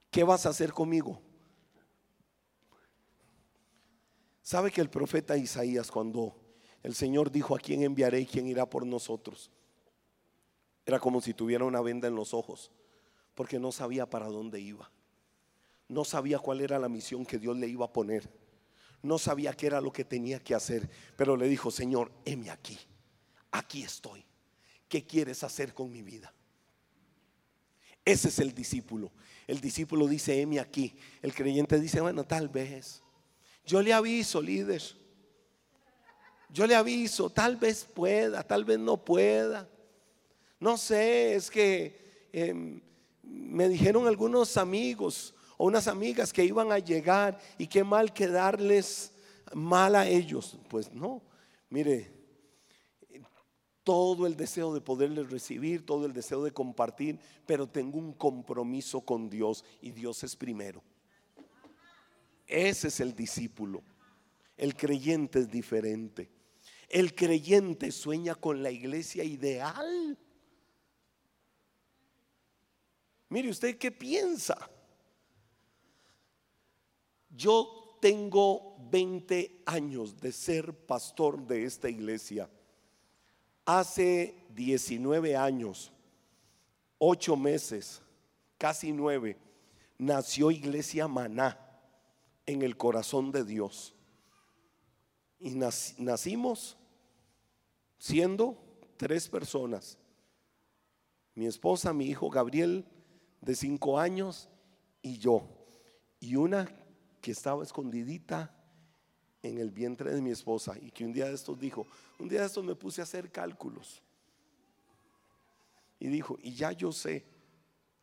¿Qué 0.10 0.24
vas 0.24 0.46
a 0.46 0.50
hacer 0.50 0.74
conmigo? 0.74 1.22
¿Sabe 4.42 4.72
que 4.72 4.82
el 4.82 4.90
profeta 4.90 5.38
Isaías 5.38 5.92
cuando 5.92 6.36
el 6.82 6.96
Señor 6.96 7.32
dijo 7.32 7.56
a 7.56 7.60
quién 7.60 7.84
enviaré 7.84 8.22
y 8.22 8.26
quién 8.26 8.48
irá 8.48 8.68
por 8.68 8.86
nosotros? 8.86 9.52
Era 10.86 11.00
como 11.00 11.22
si 11.22 11.34
tuviera 11.34 11.66
una 11.66 11.82
venda 11.82 12.08
en 12.08 12.16
los 12.16 12.34
ojos, 12.34 12.72
porque 13.36 13.60
no 13.60 13.72
sabía 13.72 14.10
para 14.10 14.28
dónde 14.28 14.60
iba. 14.60 14.90
No 15.88 16.04
sabía 16.04 16.40
cuál 16.40 16.62
era 16.62 16.80
la 16.80 16.90
misión 16.90 17.26
que 17.26 17.38
Dios 17.38 17.58
le 17.58 17.68
iba 17.68 17.86
a 17.86 17.94
poner. 17.94 18.28
No 19.04 19.20
sabía 19.20 19.54
qué 19.54 19.68
era 19.68 19.82
lo 19.82 19.92
que 19.92 20.06
tenía 20.06 20.40
que 20.40 20.56
hacer, 20.56 20.90
pero 21.16 21.38
le 21.38 21.48
dijo, 21.48 21.70
Señor, 21.70 22.12
heme 22.26 22.50
aquí. 22.50 22.78
Aquí 23.52 23.84
estoy. 23.84 24.26
¿Qué 24.88 25.06
quieres 25.06 25.44
hacer 25.44 25.74
con 25.74 25.92
mi 25.92 26.02
vida? 26.02 26.34
Ese 28.10 28.30
es 28.30 28.40
el 28.40 28.56
discípulo. 28.56 29.12
El 29.46 29.62
discípulo 29.62 30.08
dice, 30.08 30.42
heme 30.42 30.60
aquí. 30.60 30.96
El 31.22 31.32
creyente 31.32 31.80
dice, 31.80 32.02
bueno, 32.02 32.24
tal 32.24 32.50
vez. 32.50 33.04
Yo 33.64 33.84
le 33.84 33.94
aviso, 33.94 34.42
líder. 34.42 34.82
Yo 36.52 36.66
le 36.66 36.74
aviso, 36.74 37.30
tal 37.30 37.56
vez 37.56 37.86
pueda, 37.86 38.42
tal 38.42 38.66
vez 38.66 38.80
no 38.80 38.98
pueda. 38.98 39.70
No 40.60 40.76
sé, 40.76 41.36
es 41.36 41.52
que 41.52 42.28
em, 42.34 42.82
me 43.22 43.70
dijeron 43.70 44.08
algunos 44.08 44.58
amigos 44.58 45.36
o 45.56 45.68
unas 45.68 45.88
amigas 45.88 46.34
que 46.34 46.44
iban 46.44 46.72
a 46.72 46.80
llegar 46.80 47.40
y 47.60 47.68
qué 47.68 47.84
mal 47.84 48.12
quedarles 48.12 49.12
mal 49.54 49.96
a 49.96 50.08
ellos. 50.08 50.58
Pues 50.68 50.92
no, 50.92 51.22
mire, 51.70 52.12
todo 53.90 54.28
el 54.28 54.36
deseo 54.36 54.72
de 54.72 54.82
poderles 54.82 55.32
recibir, 55.32 55.84
todo 55.84 56.06
el 56.06 56.14
deseo 56.14 56.44
de 56.44 56.52
compartir, 56.52 57.18
pero 57.48 57.68
tengo 57.68 57.98
un 57.98 58.14
compromiso 58.14 59.02
con 59.02 59.32
Dios 59.32 59.66
y 59.82 59.90
Dios 59.90 60.24
es 60.24 60.36
primero. 60.36 60.84
Ese 62.46 62.90
es 62.90 63.00
el 63.00 63.16
discípulo. 63.16 63.82
El 64.56 64.76
creyente 64.76 65.40
es 65.40 65.50
diferente. 65.50 66.30
El 66.88 67.16
creyente 67.16 67.92
sueña 67.92 68.36
con 68.36 68.62
la 68.62 68.70
iglesia 68.70 69.24
ideal. 69.24 70.16
Mire 73.30 73.50
usted 73.50 73.76
qué 73.80 73.92
piensa. 73.92 74.70
Yo 77.32 77.98
tengo 78.00 78.78
20 78.92 79.64
años 79.66 80.16
de 80.16 80.32
ser 80.32 80.76
pastor 80.86 81.42
de 81.48 81.64
esta 81.64 81.90
iglesia 81.90 82.48
Hace 83.72 84.34
19 84.56 85.38
años, 85.38 85.92
8 86.98 87.38
meses, 87.38 88.02
casi 88.58 88.92
9, 88.92 89.38
nació 90.00 90.50
Iglesia 90.50 91.08
Maná 91.08 91.56
en 92.48 92.64
el 92.64 92.76
corazón 92.76 93.32
de 93.32 93.44
Dios. 93.44 93.94
Y 95.40 95.52
nacimos 95.52 96.78
siendo 98.00 98.58
tres 98.98 99.28
personas. 99.28 100.00
Mi 101.36 101.46
esposa, 101.46 101.94
mi 101.94 102.08
hijo 102.08 102.32
Gabriel, 102.32 102.88
de 103.40 103.54
5 103.54 104.00
años, 104.00 104.50
y 105.04 105.20
yo. 105.20 105.44
Y 106.20 106.38
una 106.38 106.76
que 107.22 107.30
estaba 107.30 107.62
escondidita 107.62 108.52
en 109.42 109.58
el 109.58 109.72
vientre 109.72 110.14
de 110.14 110.22
mi 110.22 110.32
esposa 110.32 110.76
y 110.80 110.92
que 110.92 111.06
un 111.06 111.14
día 111.14 111.26
de 111.26 111.36
estos 111.36 111.60
dijo, 111.60 111.88
un 112.18 112.28
día 112.28 112.42
de 112.42 112.48
estos 112.48 112.64
me 112.64 112.76
puse 112.76 113.02
a 113.02 113.06
hacer 113.06 113.32
cálculos. 113.32 114.02
Y 116.00 116.08
dijo, 116.08 116.38
y 116.42 116.54
ya 116.54 116.72
yo 116.72 116.92
sé 116.92 117.26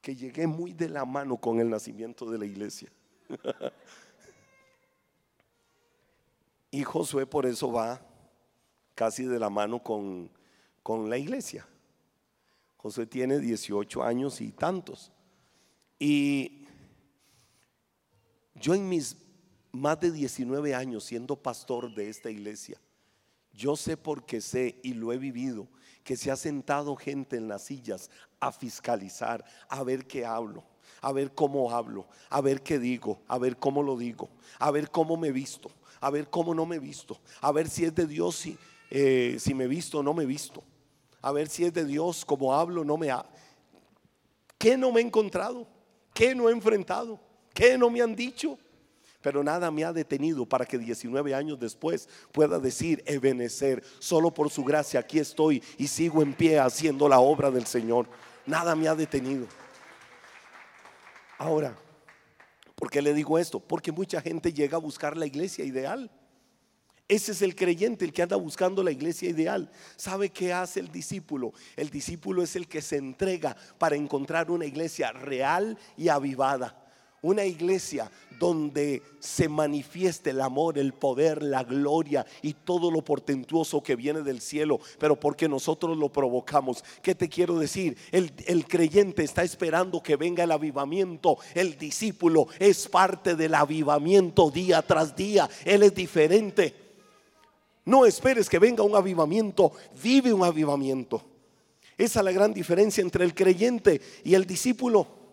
que 0.00 0.14
llegué 0.14 0.46
muy 0.46 0.72
de 0.72 0.88
la 0.88 1.04
mano 1.04 1.36
con 1.36 1.60
el 1.60 1.68
nacimiento 1.68 2.30
de 2.30 2.38
la 2.38 2.46
iglesia. 2.46 2.90
y 6.70 6.82
Josué 6.84 7.26
por 7.26 7.46
eso 7.46 7.72
va 7.72 8.00
casi 8.94 9.24
de 9.24 9.38
la 9.38 9.50
mano 9.50 9.82
con, 9.82 10.30
con 10.82 11.10
la 11.10 11.18
iglesia. 11.18 11.66
Josué 12.76 13.06
tiene 13.06 13.40
18 13.40 14.02
años 14.02 14.40
y 14.40 14.52
tantos. 14.52 15.10
Y 15.98 16.66
yo 18.54 18.74
en 18.74 18.88
mis 18.88 19.16
más 19.80 20.00
de 20.00 20.10
19 20.10 20.74
años 20.74 21.04
siendo 21.04 21.36
pastor 21.36 21.94
de 21.94 22.08
esta 22.08 22.30
iglesia, 22.30 22.80
yo 23.52 23.76
sé 23.76 23.96
porque 23.96 24.40
sé 24.40 24.78
y 24.82 24.94
lo 24.94 25.12
he 25.12 25.18
vivido, 25.18 25.68
que 26.04 26.16
se 26.16 26.30
ha 26.30 26.36
sentado 26.36 26.94
gente 26.94 27.36
en 27.36 27.48
las 27.48 27.64
sillas 27.64 28.10
a 28.38 28.52
fiscalizar, 28.52 29.44
a 29.68 29.82
ver 29.82 30.06
qué 30.06 30.24
hablo, 30.24 30.62
a 31.00 31.12
ver 31.12 31.34
cómo 31.34 31.70
hablo, 31.70 32.06
a 32.28 32.40
ver 32.40 32.62
qué 32.62 32.78
digo, 32.78 33.22
a 33.26 33.38
ver 33.38 33.56
cómo 33.56 33.82
lo 33.82 33.96
digo, 33.96 34.28
a 34.58 34.70
ver 34.70 34.90
cómo 34.90 35.16
me 35.16 35.32
visto, 35.32 35.70
a 36.00 36.10
ver 36.10 36.28
cómo 36.28 36.54
no 36.54 36.66
me 36.66 36.78
visto, 36.78 37.18
a 37.40 37.50
ver 37.50 37.68
si 37.68 37.84
es 37.84 37.94
de 37.94 38.06
Dios, 38.06 38.36
si, 38.36 38.58
eh, 38.90 39.36
si 39.40 39.54
me 39.54 39.66
visto 39.66 39.98
o 39.98 40.02
no 40.02 40.14
me 40.14 40.26
visto, 40.26 40.62
a 41.22 41.32
ver 41.32 41.48
si 41.48 41.64
es 41.64 41.72
de 41.72 41.84
Dios, 41.84 42.24
como 42.24 42.54
hablo, 42.54 42.84
no 42.84 42.96
me 42.96 43.10
ha... 43.10 43.24
¿Qué 44.58 44.76
no 44.76 44.92
me 44.92 45.00
he 45.00 45.04
encontrado? 45.04 45.66
¿Qué 46.14 46.34
no 46.34 46.48
he 46.48 46.52
enfrentado? 46.52 47.20
¿Qué 47.52 47.76
no 47.76 47.90
me 47.90 48.00
han 48.00 48.14
dicho? 48.14 48.58
Pero 49.26 49.42
nada 49.42 49.72
me 49.72 49.82
ha 49.82 49.92
detenido 49.92 50.46
para 50.46 50.64
que 50.64 50.78
19 50.78 51.34
años 51.34 51.58
después 51.58 52.08
pueda 52.30 52.60
decir, 52.60 53.02
Ebenecer, 53.06 53.82
solo 53.98 54.32
por 54.32 54.50
su 54.50 54.62
gracia 54.62 55.00
aquí 55.00 55.18
estoy 55.18 55.60
y 55.78 55.88
sigo 55.88 56.22
en 56.22 56.32
pie 56.32 56.60
haciendo 56.60 57.08
la 57.08 57.18
obra 57.18 57.50
del 57.50 57.66
Señor. 57.66 58.06
Nada 58.46 58.76
me 58.76 58.86
ha 58.86 58.94
detenido. 58.94 59.48
Ahora, 61.38 61.76
¿por 62.76 62.88
qué 62.88 63.02
le 63.02 63.12
digo 63.14 63.36
esto? 63.36 63.58
Porque 63.58 63.90
mucha 63.90 64.20
gente 64.20 64.52
llega 64.52 64.76
a 64.76 64.80
buscar 64.80 65.16
la 65.16 65.26
iglesia 65.26 65.64
ideal. 65.64 66.08
Ese 67.08 67.32
es 67.32 67.42
el 67.42 67.56
creyente, 67.56 68.04
el 68.04 68.12
que 68.12 68.22
anda 68.22 68.36
buscando 68.36 68.80
la 68.84 68.92
iglesia 68.92 69.28
ideal. 69.28 69.68
¿Sabe 69.96 70.30
qué 70.30 70.52
hace 70.52 70.78
el 70.78 70.92
discípulo? 70.92 71.52
El 71.74 71.90
discípulo 71.90 72.44
es 72.44 72.54
el 72.54 72.68
que 72.68 72.80
se 72.80 72.96
entrega 72.96 73.56
para 73.76 73.96
encontrar 73.96 74.52
una 74.52 74.66
iglesia 74.66 75.10
real 75.10 75.76
y 75.96 76.10
avivada. 76.10 76.85
Una 77.26 77.44
iglesia 77.44 78.08
donde 78.38 79.02
se 79.18 79.48
manifieste 79.48 80.30
el 80.30 80.40
amor, 80.40 80.78
el 80.78 80.92
poder, 80.92 81.42
la 81.42 81.64
gloria 81.64 82.24
y 82.40 82.52
todo 82.52 82.88
lo 82.88 83.02
portentuoso 83.02 83.82
que 83.82 83.96
viene 83.96 84.22
del 84.22 84.40
cielo, 84.40 84.78
pero 85.00 85.18
porque 85.18 85.48
nosotros 85.48 85.98
lo 85.98 86.08
provocamos. 86.08 86.84
¿Qué 87.02 87.16
te 87.16 87.28
quiero 87.28 87.58
decir? 87.58 87.96
El, 88.12 88.30
el, 88.46 88.64
creyente 88.68 89.24
está 89.24 89.42
esperando 89.42 90.00
que 90.00 90.14
venga 90.14 90.44
el 90.44 90.52
avivamiento. 90.52 91.36
El 91.52 91.76
discípulo 91.76 92.46
es 92.60 92.86
parte 92.86 93.34
del 93.34 93.56
avivamiento 93.56 94.48
día 94.48 94.80
tras 94.82 95.16
día. 95.16 95.50
Él 95.64 95.82
es 95.82 95.96
diferente. 95.96 96.76
No 97.84 98.06
esperes 98.06 98.48
que 98.48 98.60
venga 98.60 98.84
un 98.84 98.94
avivamiento, 98.94 99.72
vive 100.00 100.32
un 100.32 100.44
avivamiento. 100.44 101.24
Esa 101.98 102.20
es 102.20 102.24
la 102.24 102.30
gran 102.30 102.54
diferencia 102.54 103.02
entre 103.02 103.24
el 103.24 103.34
creyente 103.34 104.00
y 104.22 104.34
el 104.34 104.46
discípulo. 104.46 105.25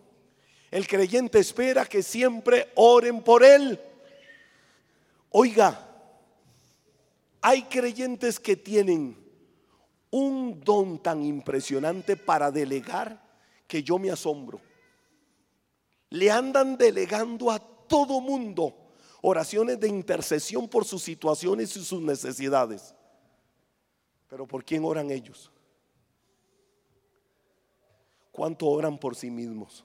El 0.74 0.88
creyente 0.88 1.38
espera 1.38 1.86
que 1.86 2.02
siempre 2.02 2.72
oren 2.74 3.22
por 3.22 3.44
él. 3.44 3.80
Oiga, 5.30 5.88
hay 7.40 7.62
creyentes 7.62 8.40
que 8.40 8.56
tienen 8.56 9.16
un 10.10 10.60
don 10.64 11.00
tan 11.00 11.22
impresionante 11.22 12.16
para 12.16 12.50
delegar 12.50 13.22
que 13.68 13.84
yo 13.84 14.00
me 14.00 14.10
asombro. 14.10 14.60
Le 16.10 16.28
andan 16.32 16.76
delegando 16.76 17.52
a 17.52 17.60
todo 17.60 18.20
mundo 18.20 18.74
oraciones 19.22 19.78
de 19.78 19.86
intercesión 19.86 20.68
por 20.68 20.84
sus 20.84 21.04
situaciones 21.04 21.76
y 21.76 21.84
sus 21.84 22.00
necesidades. 22.00 22.92
Pero 24.28 24.44
¿por 24.44 24.64
quién 24.64 24.84
oran 24.84 25.12
ellos? 25.12 25.52
¿Cuánto 28.32 28.66
oran 28.66 28.98
por 28.98 29.14
sí 29.14 29.30
mismos? 29.30 29.84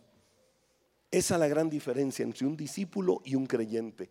Esa 1.11 1.35
es 1.35 1.39
la 1.39 1.47
gran 1.47 1.69
diferencia 1.69 2.23
entre 2.23 2.45
un 2.45 2.55
discípulo 2.55 3.21
y 3.25 3.35
un 3.35 3.47
creyente. 3.47 4.09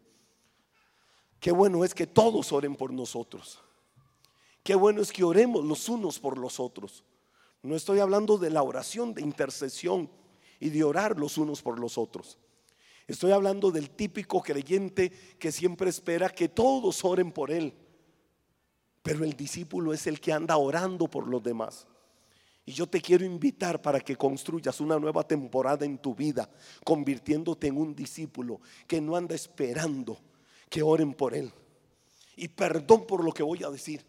Qué 1.38 1.52
bueno 1.52 1.84
es 1.84 1.94
que 1.94 2.06
todos 2.06 2.52
oren 2.52 2.74
por 2.74 2.92
nosotros. 2.92 3.60
Qué 4.64 4.74
bueno 4.74 5.00
es 5.00 5.12
que 5.12 5.22
oremos 5.22 5.64
los 5.64 5.88
unos 5.88 6.18
por 6.18 6.36
los 6.36 6.58
otros. 6.58 7.04
No 7.62 7.76
estoy 7.76 8.00
hablando 8.00 8.38
de 8.38 8.50
la 8.50 8.62
oración 8.62 9.14
de 9.14 9.22
intercesión 9.22 10.10
y 10.58 10.70
de 10.70 10.82
orar 10.82 11.18
los 11.18 11.38
unos 11.38 11.62
por 11.62 11.78
los 11.78 11.96
otros. 11.98 12.38
Estoy 13.06 13.32
hablando 13.32 13.70
del 13.70 13.90
típico 13.90 14.42
creyente 14.42 15.10
que 15.38 15.52
siempre 15.52 15.88
espera 15.88 16.28
que 16.28 16.48
todos 16.48 17.04
oren 17.04 17.32
por 17.32 17.50
él. 17.50 17.72
Pero 19.02 19.24
el 19.24 19.34
discípulo 19.34 19.94
es 19.94 20.06
el 20.06 20.20
que 20.20 20.32
anda 20.32 20.56
orando 20.56 21.08
por 21.08 21.26
los 21.26 21.42
demás. 21.42 21.86
Y 22.68 22.72
yo 22.72 22.86
te 22.86 23.00
quiero 23.00 23.24
invitar 23.24 23.80
para 23.80 23.98
que 23.98 24.14
construyas 24.14 24.78
una 24.82 24.98
nueva 24.98 25.26
temporada 25.26 25.86
en 25.86 25.96
tu 25.96 26.14
vida, 26.14 26.50
convirtiéndote 26.84 27.68
en 27.68 27.78
un 27.78 27.94
discípulo 27.94 28.60
que 28.86 29.00
no 29.00 29.16
anda 29.16 29.34
esperando 29.34 30.20
que 30.68 30.82
oren 30.82 31.14
por 31.14 31.34
él. 31.34 31.50
Y 32.36 32.48
perdón 32.48 33.06
por 33.06 33.24
lo 33.24 33.32
que 33.32 33.42
voy 33.42 33.64
a 33.64 33.70
decir, 33.70 34.04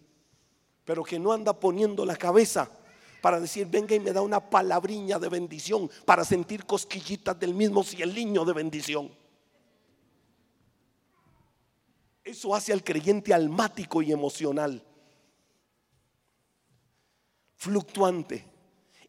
pero 0.83 1.05
que 1.05 1.17
no 1.17 1.31
anda 1.31 1.57
poniendo 1.57 2.05
la 2.05 2.17
cabeza 2.17 2.69
para 3.21 3.39
decir, 3.39 3.65
venga 3.65 3.95
y 3.95 4.01
me 4.01 4.11
da 4.11 4.21
una 4.21 4.41
palabriña 4.49 5.17
de 5.19 5.29
bendición 5.29 5.89
para 6.03 6.25
sentir 6.25 6.65
cosquillitas 6.65 7.39
del 7.39 7.53
mismo 7.53 7.81
si 7.81 8.01
el 8.01 8.13
niño 8.13 8.43
de 8.43 8.51
bendición. 8.51 9.09
Eso 12.25 12.53
hace 12.53 12.73
al 12.73 12.83
creyente 12.83 13.33
almático 13.33 14.01
y 14.01 14.11
emocional, 14.11 14.83
fluctuante. 17.55 18.48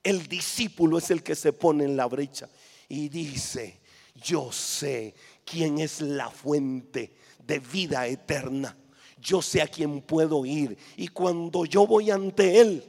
El 0.02 0.26
discípulo 0.26 0.98
es 0.98 1.10
el 1.10 1.22
que 1.22 1.34
se 1.34 1.52
pone 1.52 1.84
en 1.84 1.96
la 1.96 2.06
brecha 2.06 2.48
y 2.88 3.08
dice, 3.08 3.80
yo 4.14 4.50
sé 4.50 5.14
quién 5.44 5.78
es 5.78 6.00
la 6.00 6.30
fuente 6.30 7.12
de 7.38 7.58
vida 7.58 8.06
eterna. 8.06 8.76
Yo 9.18 9.42
sé 9.42 9.60
a 9.60 9.66
quién 9.68 10.00
puedo 10.00 10.46
ir. 10.46 10.76
Y 10.96 11.08
cuando 11.08 11.66
yo 11.66 11.86
voy 11.86 12.10
ante 12.10 12.60
Él, 12.60 12.84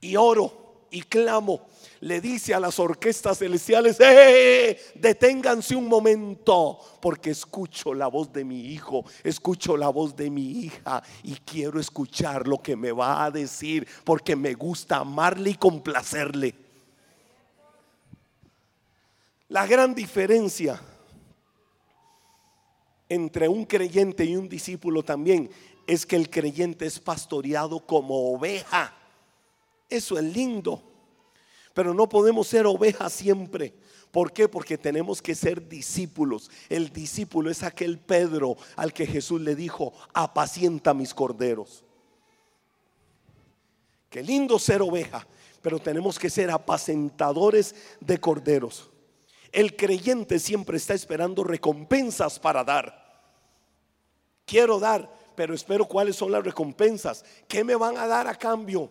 y 0.00 0.16
oro 0.16 0.86
y 0.90 1.02
clamo, 1.02 1.66
le 2.02 2.20
dice 2.20 2.52
a 2.52 2.60
las 2.60 2.78
orquestas 2.78 3.38
celestiales, 3.38 3.98
¡Eh, 4.00 4.92
deténganse 4.94 5.74
un 5.76 5.88
momento, 5.88 6.78
porque 7.00 7.30
escucho 7.30 7.94
la 7.94 8.08
voz 8.08 8.32
de 8.32 8.44
mi 8.44 8.72
hijo, 8.72 9.04
escucho 9.22 9.76
la 9.76 9.88
voz 9.88 10.14
de 10.14 10.28
mi 10.28 10.50
hija 10.64 11.02
y 11.22 11.34
quiero 11.36 11.80
escuchar 11.80 12.46
lo 12.46 12.58
que 12.58 12.76
me 12.76 12.92
va 12.92 13.24
a 13.24 13.30
decir, 13.30 13.86
porque 14.04 14.34
me 14.34 14.54
gusta 14.54 14.96
amarle 14.96 15.50
y 15.50 15.54
complacerle. 15.54 16.54
La 19.48 19.66
gran 19.66 19.94
diferencia 19.94 20.80
entre 23.08 23.48
un 23.48 23.64
creyente 23.64 24.24
y 24.24 24.36
un 24.36 24.48
discípulo 24.48 25.02
también 25.02 25.50
es 25.86 26.04
que 26.04 26.16
el 26.16 26.30
creyente 26.30 26.86
es 26.86 26.98
pastoreado 26.98 27.86
como 27.86 28.32
oveja 28.32 28.98
eso 29.92 30.18
es 30.18 30.24
lindo. 30.24 30.82
Pero 31.74 31.94
no 31.94 32.08
podemos 32.08 32.46
ser 32.46 32.66
ovejas 32.66 33.12
siempre. 33.12 33.74
¿Por 34.10 34.32
qué? 34.32 34.46
Porque 34.46 34.76
tenemos 34.76 35.22
que 35.22 35.34
ser 35.34 35.68
discípulos. 35.68 36.50
El 36.68 36.92
discípulo 36.92 37.50
es 37.50 37.62
aquel 37.62 37.98
Pedro 37.98 38.56
al 38.76 38.92
que 38.92 39.06
Jesús 39.06 39.40
le 39.40 39.56
dijo, 39.56 39.94
apacienta 40.12 40.92
mis 40.92 41.14
corderos. 41.14 41.84
Qué 44.10 44.22
lindo 44.22 44.58
ser 44.58 44.82
oveja, 44.82 45.26
pero 45.62 45.78
tenemos 45.78 46.18
que 46.18 46.28
ser 46.28 46.50
apacentadores 46.50 47.74
de 48.00 48.20
corderos. 48.20 48.90
El 49.50 49.76
creyente 49.76 50.38
siempre 50.38 50.76
está 50.76 50.92
esperando 50.92 51.42
recompensas 51.42 52.38
para 52.38 52.64
dar. 52.64 53.02
Quiero 54.44 54.78
dar, 54.78 55.10
pero 55.34 55.54
espero 55.54 55.86
cuáles 55.86 56.16
son 56.16 56.30
las 56.30 56.44
recompensas. 56.44 57.24
¿Qué 57.48 57.64
me 57.64 57.74
van 57.74 57.96
a 57.96 58.06
dar 58.06 58.28
a 58.28 58.34
cambio? 58.34 58.90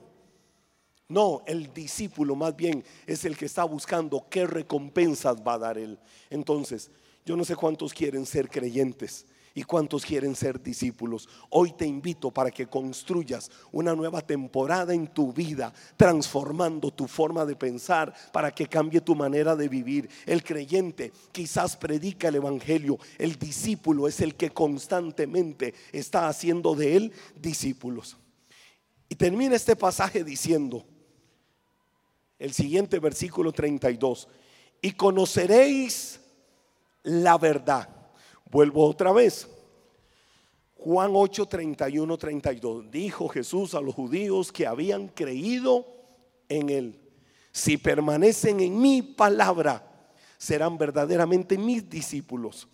No, 1.12 1.43
el 1.45 1.74
discípulo 1.74 2.38
más 2.38 2.56
bien 2.56 2.86
es 3.06 3.26
el 3.26 3.36
que 3.36 3.43
está 3.43 3.65
buscando 3.65 4.28
qué 4.30 4.47
recompensas 4.47 5.41
va 5.45 5.56
a 5.56 5.60
dar 5.60 5.78
él. 5.78 6.00
Entonces, 6.30 6.89
yo 7.26 7.36
no 7.36 7.43
sé 7.43 7.58
cuántos 7.58 7.93
quieren 7.93 8.26
ser 8.26 8.50
creyentes 8.50 9.26
y 9.54 9.63
cuántos 9.63 10.06
quieren 10.06 10.38
ser 10.38 10.63
discípulos. 10.63 11.28
Hoy 11.50 11.74
te 11.74 11.86
invito 11.86 12.32
para 12.32 12.50
que 12.50 12.67
construyas 12.67 13.52
una 13.74 13.93
nueva 13.93 14.21
temporada 14.21 14.93
en 14.93 15.06
tu 15.06 15.34
vida, 15.34 15.74
transformando 15.97 16.91
tu 16.91 17.10
forma 17.10 17.45
de 17.45 17.58
pensar 17.58 18.13
para 18.32 18.50
que 18.52 18.67
cambie 18.67 19.02
tu 19.02 19.13
manera 19.13 19.54
de 19.58 19.67
vivir. 19.67 20.10
El 20.26 20.41
creyente 20.45 21.12
quizás 21.34 21.76
predica 21.76 22.30
el 22.30 22.36
Evangelio, 22.36 22.97
el 23.17 23.38
discípulo 23.38 24.08
es 24.08 24.21
el 24.21 24.36
que 24.36 24.52
constantemente 24.52 25.74
está 25.91 26.30
haciendo 26.30 26.74
de 26.74 26.95
él 26.95 27.12
discípulos. 27.36 28.15
Y 29.10 29.15
termina 29.15 29.58
este 29.58 29.76
pasaje 29.76 30.24
diciendo, 30.24 30.86
el 32.41 32.54
siguiente 32.54 32.97
versículo 32.97 33.51
32. 33.51 34.27
Y 34.81 34.94
conoceréis 34.94 36.19
la 37.04 37.37
verdad. 37.37 37.87
Vuelvo 38.50 38.87
otra 38.87 39.12
vez. 39.12 39.48
Juan 40.75 41.12
8, 41.13 41.46
31, 41.46 42.17
32. 42.17 42.89
Dijo 42.89 43.27
Jesús 43.29 43.75
a 43.75 43.81
los 43.81 43.94
judíos 43.94 44.52
que 44.52 44.65
habían 44.65 45.08
creído 45.10 45.85
en 46.50 46.71
él. 46.71 47.00
Si 47.52 47.77
permanecen 47.77 48.60
en 48.60 48.81
mi 48.81 49.04
palabra, 49.04 50.10
serán 50.39 50.79
verdaderamente 50.79 51.60
mis 51.60 51.87
discípulos. 51.87 52.67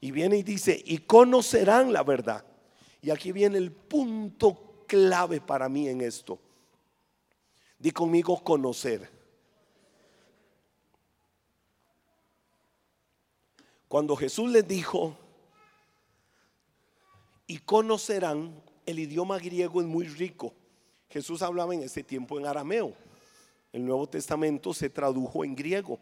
Y 0.00 0.10
viene 0.10 0.38
y 0.38 0.42
dice, 0.42 0.82
y 0.84 0.98
conocerán 0.98 1.92
la 1.92 2.02
verdad. 2.02 2.44
Y 3.00 3.10
aquí 3.10 3.30
viene 3.30 3.58
el 3.58 3.70
punto 3.70 4.84
clave 4.88 5.40
para 5.40 5.68
mí 5.68 5.88
en 5.88 6.00
esto. 6.00 6.40
Di 7.82 7.90
conmigo 7.90 8.38
conocer. 8.44 9.10
Cuando 13.88 14.14
Jesús 14.14 14.48
les 14.52 14.68
dijo, 14.68 15.16
y 17.48 17.58
conocerán, 17.58 18.62
el 18.86 19.00
idioma 19.00 19.36
griego 19.40 19.80
es 19.80 19.86
muy 19.88 20.06
rico. 20.06 20.54
Jesús 21.10 21.42
hablaba 21.42 21.74
en 21.74 21.82
ese 21.82 22.04
tiempo 22.04 22.38
en 22.38 22.46
arameo. 22.46 22.94
El 23.72 23.84
Nuevo 23.84 24.08
Testamento 24.08 24.72
se 24.72 24.88
tradujo 24.88 25.44
en 25.44 25.56
griego. 25.56 25.98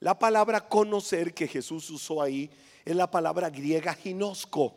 La 0.00 0.18
palabra 0.18 0.68
conocer 0.68 1.32
que 1.32 1.46
Jesús 1.46 1.88
usó 1.90 2.20
ahí 2.20 2.50
es 2.84 2.96
la 2.96 3.08
palabra 3.08 3.50
griega 3.50 3.94
ginosco. 3.94 4.74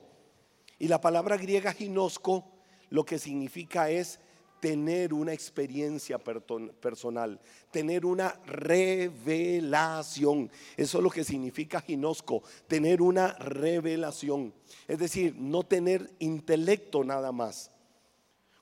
Y 0.77 0.87
la 0.87 1.01
palabra 1.01 1.35
griega 1.35 1.73
ginosco 1.73 2.45
lo 2.91 3.03
que 3.03 3.17
significa 3.17 3.89
es 3.89 4.19
tener 4.61 5.13
una 5.13 5.33
experiencia 5.33 6.19
personal, 6.19 7.41
tener 7.71 8.05
una 8.05 8.39
revelación. 8.45 10.49
Eso 10.77 10.99
es 10.99 11.03
lo 11.03 11.09
que 11.09 11.25
significa 11.25 11.81
ginosco, 11.81 12.43
tener 12.67 13.01
una 13.01 13.33
revelación. 13.33 14.53
Es 14.87 14.99
decir, 14.99 15.35
no 15.35 15.63
tener 15.63 16.13
intelecto 16.19 17.03
nada 17.03 17.33
más. 17.33 17.71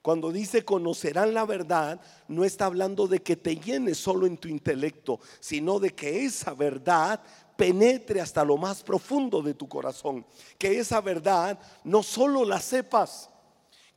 Cuando 0.01 0.31
dice 0.31 0.63
conocerán 0.63 1.33
la 1.33 1.45
verdad, 1.45 1.99
no 2.29 2.45
está 2.45 2.65
hablando 2.65 3.05
de 3.05 3.21
que 3.21 3.35
te 3.35 3.57
llenes 3.57 3.97
solo 3.97 4.25
en 4.25 4.37
tu 4.37 4.47
intelecto, 4.47 5.19
sino 5.41 5.79
de 5.79 5.93
que 5.93 6.23
esa 6.23 6.53
verdad 6.53 7.21
penetre 7.57 8.21
hasta 8.21 8.45
lo 8.45 8.55
más 8.55 8.81
profundo 8.81 9.41
de 9.41 9.53
tu 9.53 9.67
corazón. 9.67 10.25
Que 10.57 10.79
esa 10.79 11.01
verdad 11.01 11.59
no 11.83 12.01
solo 12.01 12.45
la 12.45 12.61
sepas, 12.61 13.29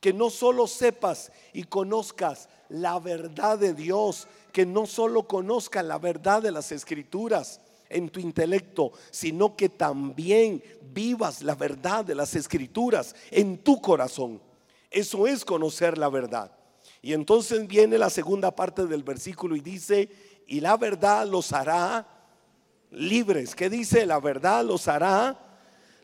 que 0.03 0.11
no 0.11 0.29
solo 0.29 0.67
sepas 0.67 1.31
y 1.53 1.63
conozcas 1.63 2.49
la 2.67 2.99
verdad 2.99 3.57
de 3.57 3.73
Dios, 3.73 4.27
que 4.51 4.65
no 4.65 4.85
solo 4.85 5.29
conozcas 5.29 5.85
la 5.85 5.97
verdad 5.97 6.41
de 6.41 6.51
las 6.51 6.73
escrituras 6.73 7.61
en 7.87 8.09
tu 8.09 8.19
intelecto, 8.19 8.91
sino 9.11 9.55
que 9.55 9.69
también 9.69 10.61
vivas 10.93 11.41
la 11.41 11.55
verdad 11.55 12.03
de 12.03 12.15
las 12.15 12.35
escrituras 12.35 13.15
en 13.31 13.59
tu 13.59 13.79
corazón. 13.79 14.41
Eso 14.91 15.25
es 15.25 15.45
conocer 15.45 15.97
la 15.97 16.09
verdad. 16.09 16.51
Y 17.01 17.13
entonces 17.13 17.65
viene 17.65 17.97
la 17.97 18.09
segunda 18.09 18.53
parte 18.53 18.85
del 18.85 19.03
versículo 19.03 19.55
y 19.55 19.61
dice, 19.61 20.09
y 20.47 20.59
la 20.59 20.75
verdad 20.75 21.25
los 21.25 21.53
hará 21.53 22.05
libres. 22.91 23.55
¿Qué 23.55 23.69
dice? 23.69 24.05
La 24.05 24.19
verdad 24.19 24.65
los 24.65 24.89
hará 24.89 25.39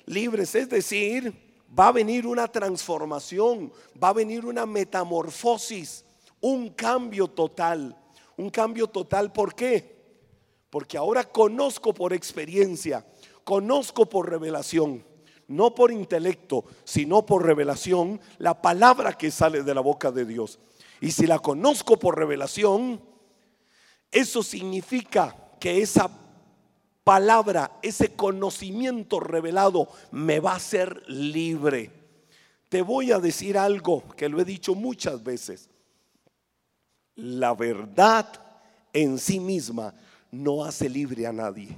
libres. 0.05 0.55
Es 0.55 0.69
decir, 0.69 1.48
va 1.77 1.87
a 1.87 1.91
venir 1.91 2.25
una 2.25 2.47
transformación, 2.47 3.71
va 4.01 4.09
a 4.09 4.13
venir 4.13 4.45
una 4.45 4.65
metamorfosis, 4.65 6.05
un 6.41 6.69
cambio 6.69 7.27
total. 7.27 7.95
Un 8.39 8.49
cambio 8.49 8.87
total, 8.87 9.33
¿por 9.33 9.53
qué? 9.53 9.99
Porque 10.69 10.97
ahora 10.97 11.25
conozco 11.25 11.93
por 11.93 12.13
experiencia, 12.13 13.05
conozco 13.43 14.07
por 14.07 14.29
revelación, 14.29 15.03
no 15.49 15.75
por 15.75 15.91
intelecto, 15.91 16.63
sino 16.85 17.25
por 17.25 17.45
revelación, 17.45 18.21
la 18.37 18.61
palabra 18.61 19.17
que 19.17 19.29
sale 19.29 19.63
de 19.63 19.75
la 19.75 19.81
boca 19.81 20.09
de 20.13 20.23
Dios. 20.23 20.57
Y 21.01 21.11
si 21.11 21.27
la 21.27 21.39
conozco 21.39 21.99
por 21.99 22.17
revelación, 22.17 23.01
eso 24.09 24.41
significa 24.41 25.35
que 25.59 25.81
esa 25.81 26.09
palabra, 27.09 27.71
ese 27.81 28.15
conocimiento 28.15 29.19
revelado 29.19 29.87
me 30.11 30.39
va 30.39 30.51
a 30.51 30.57
hacer 30.57 31.01
libre. 31.07 31.89
Te 32.69 32.83
voy 32.83 33.11
a 33.11 33.17
decir 33.17 33.57
algo 33.57 34.07
que 34.15 34.29
lo 34.29 34.39
he 34.39 34.45
dicho 34.45 34.75
muchas 34.75 35.23
veces. 35.23 35.69
La 37.15 37.55
verdad 37.55 38.27
en 38.93 39.17
sí 39.17 39.39
misma 39.39 39.91
no 40.29 40.63
hace 40.63 40.87
libre 40.87 41.25
a 41.25 41.33
nadie. 41.33 41.75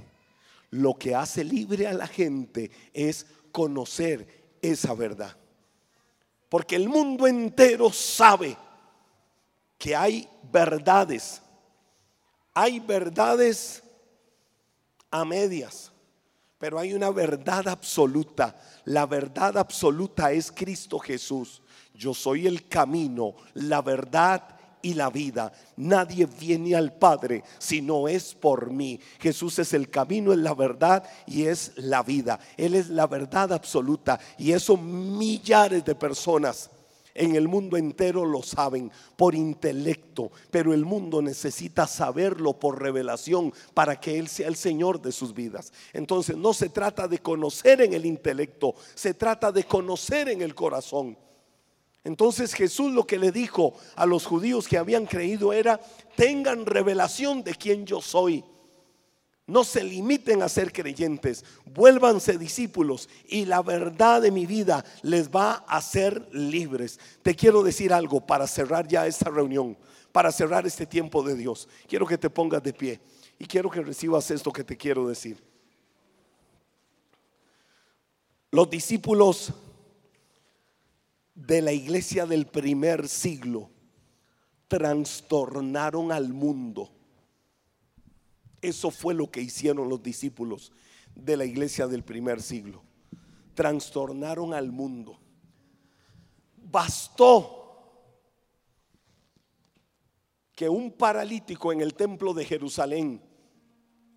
Lo 0.68 0.92
que 0.98 1.14
hace 1.14 1.44
libre 1.44 1.86
a 1.86 1.94
la 1.94 2.06
gente 2.06 2.70
es 2.92 3.24
conocer 3.52 4.58
esa 4.60 4.92
verdad. 4.92 5.34
Porque 6.50 6.76
el 6.76 6.90
mundo 6.90 7.26
entero 7.26 7.90
sabe 7.90 8.54
que 9.78 9.96
hay 9.96 10.28
verdades. 10.52 11.40
Hay 12.52 12.80
verdades 12.80 13.82
a 15.12 15.24
medias, 15.24 15.92
pero 16.58 16.78
hay 16.78 16.94
una 16.94 17.10
verdad 17.10 17.68
absoluta. 17.68 18.58
La 18.84 19.06
verdad 19.06 19.56
absoluta 19.58 20.32
es 20.32 20.50
Cristo 20.50 20.98
Jesús. 20.98 21.62
Yo 21.94 22.14
soy 22.14 22.48
el 22.48 22.66
camino, 22.66 23.36
la 23.54 23.82
verdad 23.82 24.42
y 24.80 24.94
la 24.94 25.10
vida. 25.10 25.52
Nadie 25.76 26.26
viene 26.26 26.74
al 26.74 26.92
Padre 26.92 27.44
si 27.58 27.80
no 27.80 28.08
es 28.08 28.34
por 28.34 28.70
mí. 28.70 28.98
Jesús 29.20 29.58
es 29.60 29.72
el 29.74 29.90
camino, 29.90 30.32
es 30.32 30.38
la 30.38 30.54
verdad 30.54 31.04
y 31.26 31.44
es 31.44 31.72
la 31.76 32.02
vida. 32.02 32.40
Él 32.56 32.74
es 32.74 32.88
la 32.88 33.06
verdad 33.06 33.52
absoluta. 33.52 34.18
Y 34.38 34.52
eso 34.52 34.76
millares 34.76 35.84
de 35.84 35.94
personas 35.94 36.70
en 37.14 37.36
el 37.36 37.48
mundo 37.48 37.76
entero 37.76 38.24
lo 38.24 38.42
saben 38.42 38.90
por 39.16 39.34
intelecto, 39.34 40.30
pero 40.50 40.72
el 40.72 40.84
mundo 40.84 41.22
necesita 41.22 41.86
saberlo 41.86 42.58
por 42.58 42.80
revelación 42.80 43.52
para 43.74 44.00
que 44.00 44.18
Él 44.18 44.28
sea 44.28 44.48
el 44.48 44.56
Señor 44.56 45.00
de 45.00 45.12
sus 45.12 45.34
vidas. 45.34 45.72
Entonces 45.92 46.36
no 46.36 46.54
se 46.54 46.68
trata 46.68 47.08
de 47.08 47.18
conocer 47.18 47.80
en 47.82 47.94
el 47.94 48.06
intelecto, 48.06 48.74
se 48.94 49.14
trata 49.14 49.52
de 49.52 49.64
conocer 49.64 50.28
en 50.28 50.42
el 50.42 50.54
corazón. 50.54 51.16
Entonces 52.04 52.54
Jesús 52.54 52.92
lo 52.92 53.06
que 53.06 53.18
le 53.18 53.30
dijo 53.30 53.74
a 53.94 54.06
los 54.06 54.26
judíos 54.26 54.66
que 54.66 54.78
habían 54.78 55.06
creído 55.06 55.52
era, 55.52 55.80
tengan 56.16 56.66
revelación 56.66 57.44
de 57.44 57.54
quién 57.54 57.86
yo 57.86 58.00
soy. 58.00 58.44
No 59.46 59.64
se 59.64 59.82
limiten 59.82 60.42
a 60.42 60.48
ser 60.48 60.72
creyentes, 60.72 61.44
vuélvanse 61.74 62.38
discípulos 62.38 63.08
y 63.26 63.44
la 63.44 63.60
verdad 63.60 64.22
de 64.22 64.30
mi 64.30 64.46
vida 64.46 64.84
les 65.02 65.28
va 65.30 65.64
a 65.66 65.78
hacer 65.78 66.28
libres. 66.32 67.00
Te 67.22 67.34
quiero 67.34 67.62
decir 67.62 67.92
algo 67.92 68.20
para 68.20 68.46
cerrar 68.46 68.86
ya 68.86 69.06
esta 69.06 69.30
reunión, 69.30 69.76
para 70.12 70.30
cerrar 70.30 70.64
este 70.66 70.86
tiempo 70.86 71.22
de 71.24 71.34
Dios. 71.34 71.68
Quiero 71.88 72.06
que 72.06 72.18
te 72.18 72.30
pongas 72.30 72.62
de 72.62 72.72
pie 72.72 73.00
y 73.38 73.46
quiero 73.46 73.68
que 73.68 73.82
recibas 73.82 74.30
esto 74.30 74.52
que 74.52 74.62
te 74.62 74.76
quiero 74.76 75.08
decir. 75.08 75.42
Los 78.52 78.70
discípulos 78.70 79.52
de 81.34 81.62
la 81.62 81.72
iglesia 81.72 82.26
del 82.26 82.46
primer 82.46 83.08
siglo 83.08 83.70
trastornaron 84.68 86.12
al 86.12 86.28
mundo 86.28 86.90
eso 88.62 88.92
fue 88.92 89.12
lo 89.12 89.30
que 89.30 89.42
hicieron 89.42 89.88
los 89.88 90.02
discípulos 90.02 90.72
de 91.16 91.36
la 91.36 91.44
iglesia 91.44 91.88
del 91.88 92.04
primer 92.04 92.40
siglo. 92.40 92.82
Trastornaron 93.54 94.54
al 94.54 94.70
mundo. 94.70 95.18
Bastó 96.56 97.58
que 100.54 100.68
un 100.68 100.92
paralítico 100.92 101.72
en 101.72 101.80
el 101.80 101.94
templo 101.94 102.32
de 102.32 102.44
Jerusalén, 102.44 103.20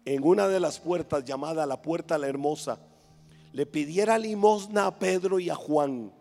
en 0.06 0.24
una 0.24 0.48
de 0.48 0.60
las 0.60 0.80
puertas 0.80 1.26
llamada 1.26 1.66
la 1.66 1.82
puerta 1.82 2.20
la 2.20 2.28
hermosa, 2.28 2.80
le 3.52 3.66
pidiera 3.66 4.20
limosna 4.20 4.86
a 4.86 5.00
Pedro 5.00 5.39
y 5.39 5.50
a 5.50 5.56
Juan. 5.56 6.14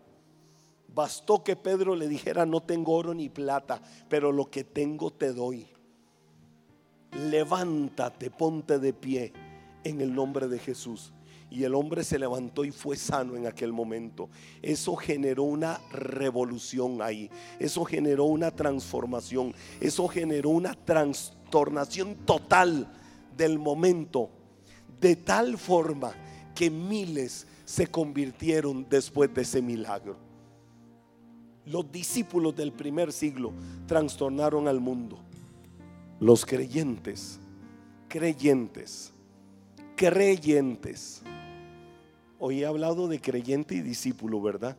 Bastó 0.87 1.43
que 1.43 1.55
Pedro 1.55 1.95
le 1.95 2.07
dijera, 2.07 2.45
no 2.45 2.61
tengo 2.61 2.93
oro 2.93 3.13
ni 3.13 3.29
plata, 3.29 3.81
pero 4.09 4.31
lo 4.31 4.49
que 4.49 4.63
tengo 4.63 5.11
te 5.11 5.31
doy 5.31 5.74
levántate, 7.15 8.29
ponte 8.29 8.79
de 8.79 8.93
pie 8.93 9.33
en 9.83 10.01
el 10.01 10.13
nombre 10.13 10.47
de 10.47 10.59
Jesús. 10.59 11.13
Y 11.49 11.63
el 11.63 11.75
hombre 11.75 12.03
se 12.03 12.19
levantó 12.19 12.65
y 12.65 12.71
fue 12.71 12.97
sano 12.97 13.35
en 13.35 13.47
aquel 13.47 13.71
momento. 13.71 14.29
Eso 14.61 14.95
generó 14.95 15.43
una 15.43 15.79
revolución 15.91 17.01
ahí. 17.01 17.29
Eso 17.59 17.85
generó 17.85 18.25
una 18.25 18.51
transformación. 18.51 19.53
Eso 19.79 20.07
generó 20.07 20.49
una 20.49 20.73
trastornación 20.73 22.15
total 22.25 22.91
del 23.37 23.59
momento. 23.59 24.31
De 24.99 25.15
tal 25.15 25.57
forma 25.57 26.13
que 26.55 26.69
miles 26.69 27.47
se 27.63 27.87
convirtieron 27.87 28.87
después 28.89 29.33
de 29.33 29.43
ese 29.43 29.61
milagro. 29.61 30.17
Los 31.65 31.91
discípulos 31.91 32.55
del 32.55 32.73
primer 32.73 33.11
siglo 33.11 33.53
trastornaron 33.87 34.67
al 34.67 34.79
mundo 34.79 35.24
los 36.19 36.45
creyentes, 36.45 37.39
creyentes, 38.07 39.13
creyentes. 39.95 41.21
Hoy 42.39 42.61
he 42.61 42.65
hablado 42.65 43.07
de 43.07 43.19
creyente 43.19 43.75
y 43.75 43.81
discípulo, 43.81 44.41
¿verdad? 44.41 44.77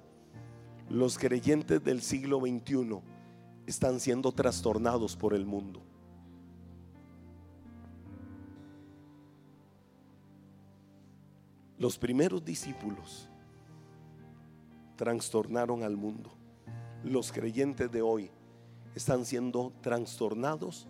Los 0.89 1.19
creyentes 1.19 1.83
del 1.83 2.01
siglo 2.01 2.41
XXI 2.41 3.01
están 3.67 4.01
siendo 4.01 4.33
trastornados 4.33 5.17
por 5.17 5.35
el 5.35 5.45
mundo. 5.45 5.83
Los 11.79 11.99
primeros 11.99 12.43
discípulos 12.43 13.29
trastornaron 14.97 15.83
al 15.83 15.97
mundo. 15.97 16.31
Los 17.05 17.31
creyentes 17.31 17.93
de 17.93 18.01
hoy 18.01 18.31
están 18.95 19.27
siendo 19.27 19.75
trastornados 19.83 20.89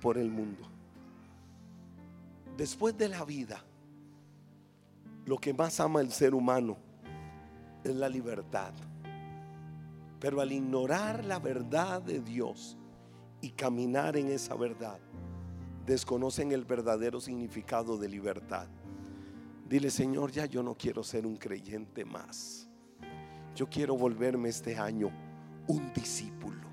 por 0.00 0.18
el 0.18 0.30
mundo. 0.30 0.62
Después 2.56 2.96
de 2.96 3.08
la 3.08 3.24
vida, 3.24 3.62
lo 5.26 5.38
que 5.38 5.52
más 5.52 5.78
ama 5.80 6.00
el 6.00 6.10
ser 6.10 6.34
humano 6.34 6.76
es 7.84 7.94
la 7.94 8.08
libertad. 8.08 8.72
Pero 10.18 10.40
al 10.40 10.50
ignorar 10.50 11.24
la 11.24 11.38
verdad 11.38 12.02
de 12.02 12.20
Dios 12.20 12.76
y 13.40 13.50
caminar 13.50 14.16
en 14.16 14.28
esa 14.28 14.54
verdad, 14.54 14.98
desconocen 15.86 16.52
el 16.52 16.64
verdadero 16.64 17.20
significado 17.20 17.96
de 17.96 18.08
libertad. 18.08 18.66
Dile, 19.68 19.90
Señor, 19.90 20.32
ya 20.32 20.46
yo 20.46 20.62
no 20.62 20.74
quiero 20.74 21.04
ser 21.04 21.26
un 21.26 21.36
creyente 21.36 22.04
más. 22.04 22.68
Yo 23.54 23.68
quiero 23.68 23.96
volverme 23.96 24.48
este 24.48 24.76
año 24.76 25.10
un 25.66 25.92
discípulo. 25.92 26.67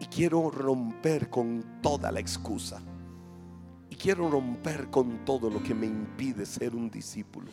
Y 0.00 0.06
quiero 0.06 0.50
romper 0.50 1.28
con 1.28 1.80
toda 1.82 2.12
la 2.12 2.20
excusa. 2.20 2.80
Y 3.90 3.96
quiero 3.96 4.30
romper 4.30 4.90
con 4.90 5.24
todo 5.24 5.50
lo 5.50 5.62
que 5.62 5.74
me 5.74 5.86
impide 5.86 6.46
ser 6.46 6.74
un 6.74 6.90
discípulo. 6.90 7.50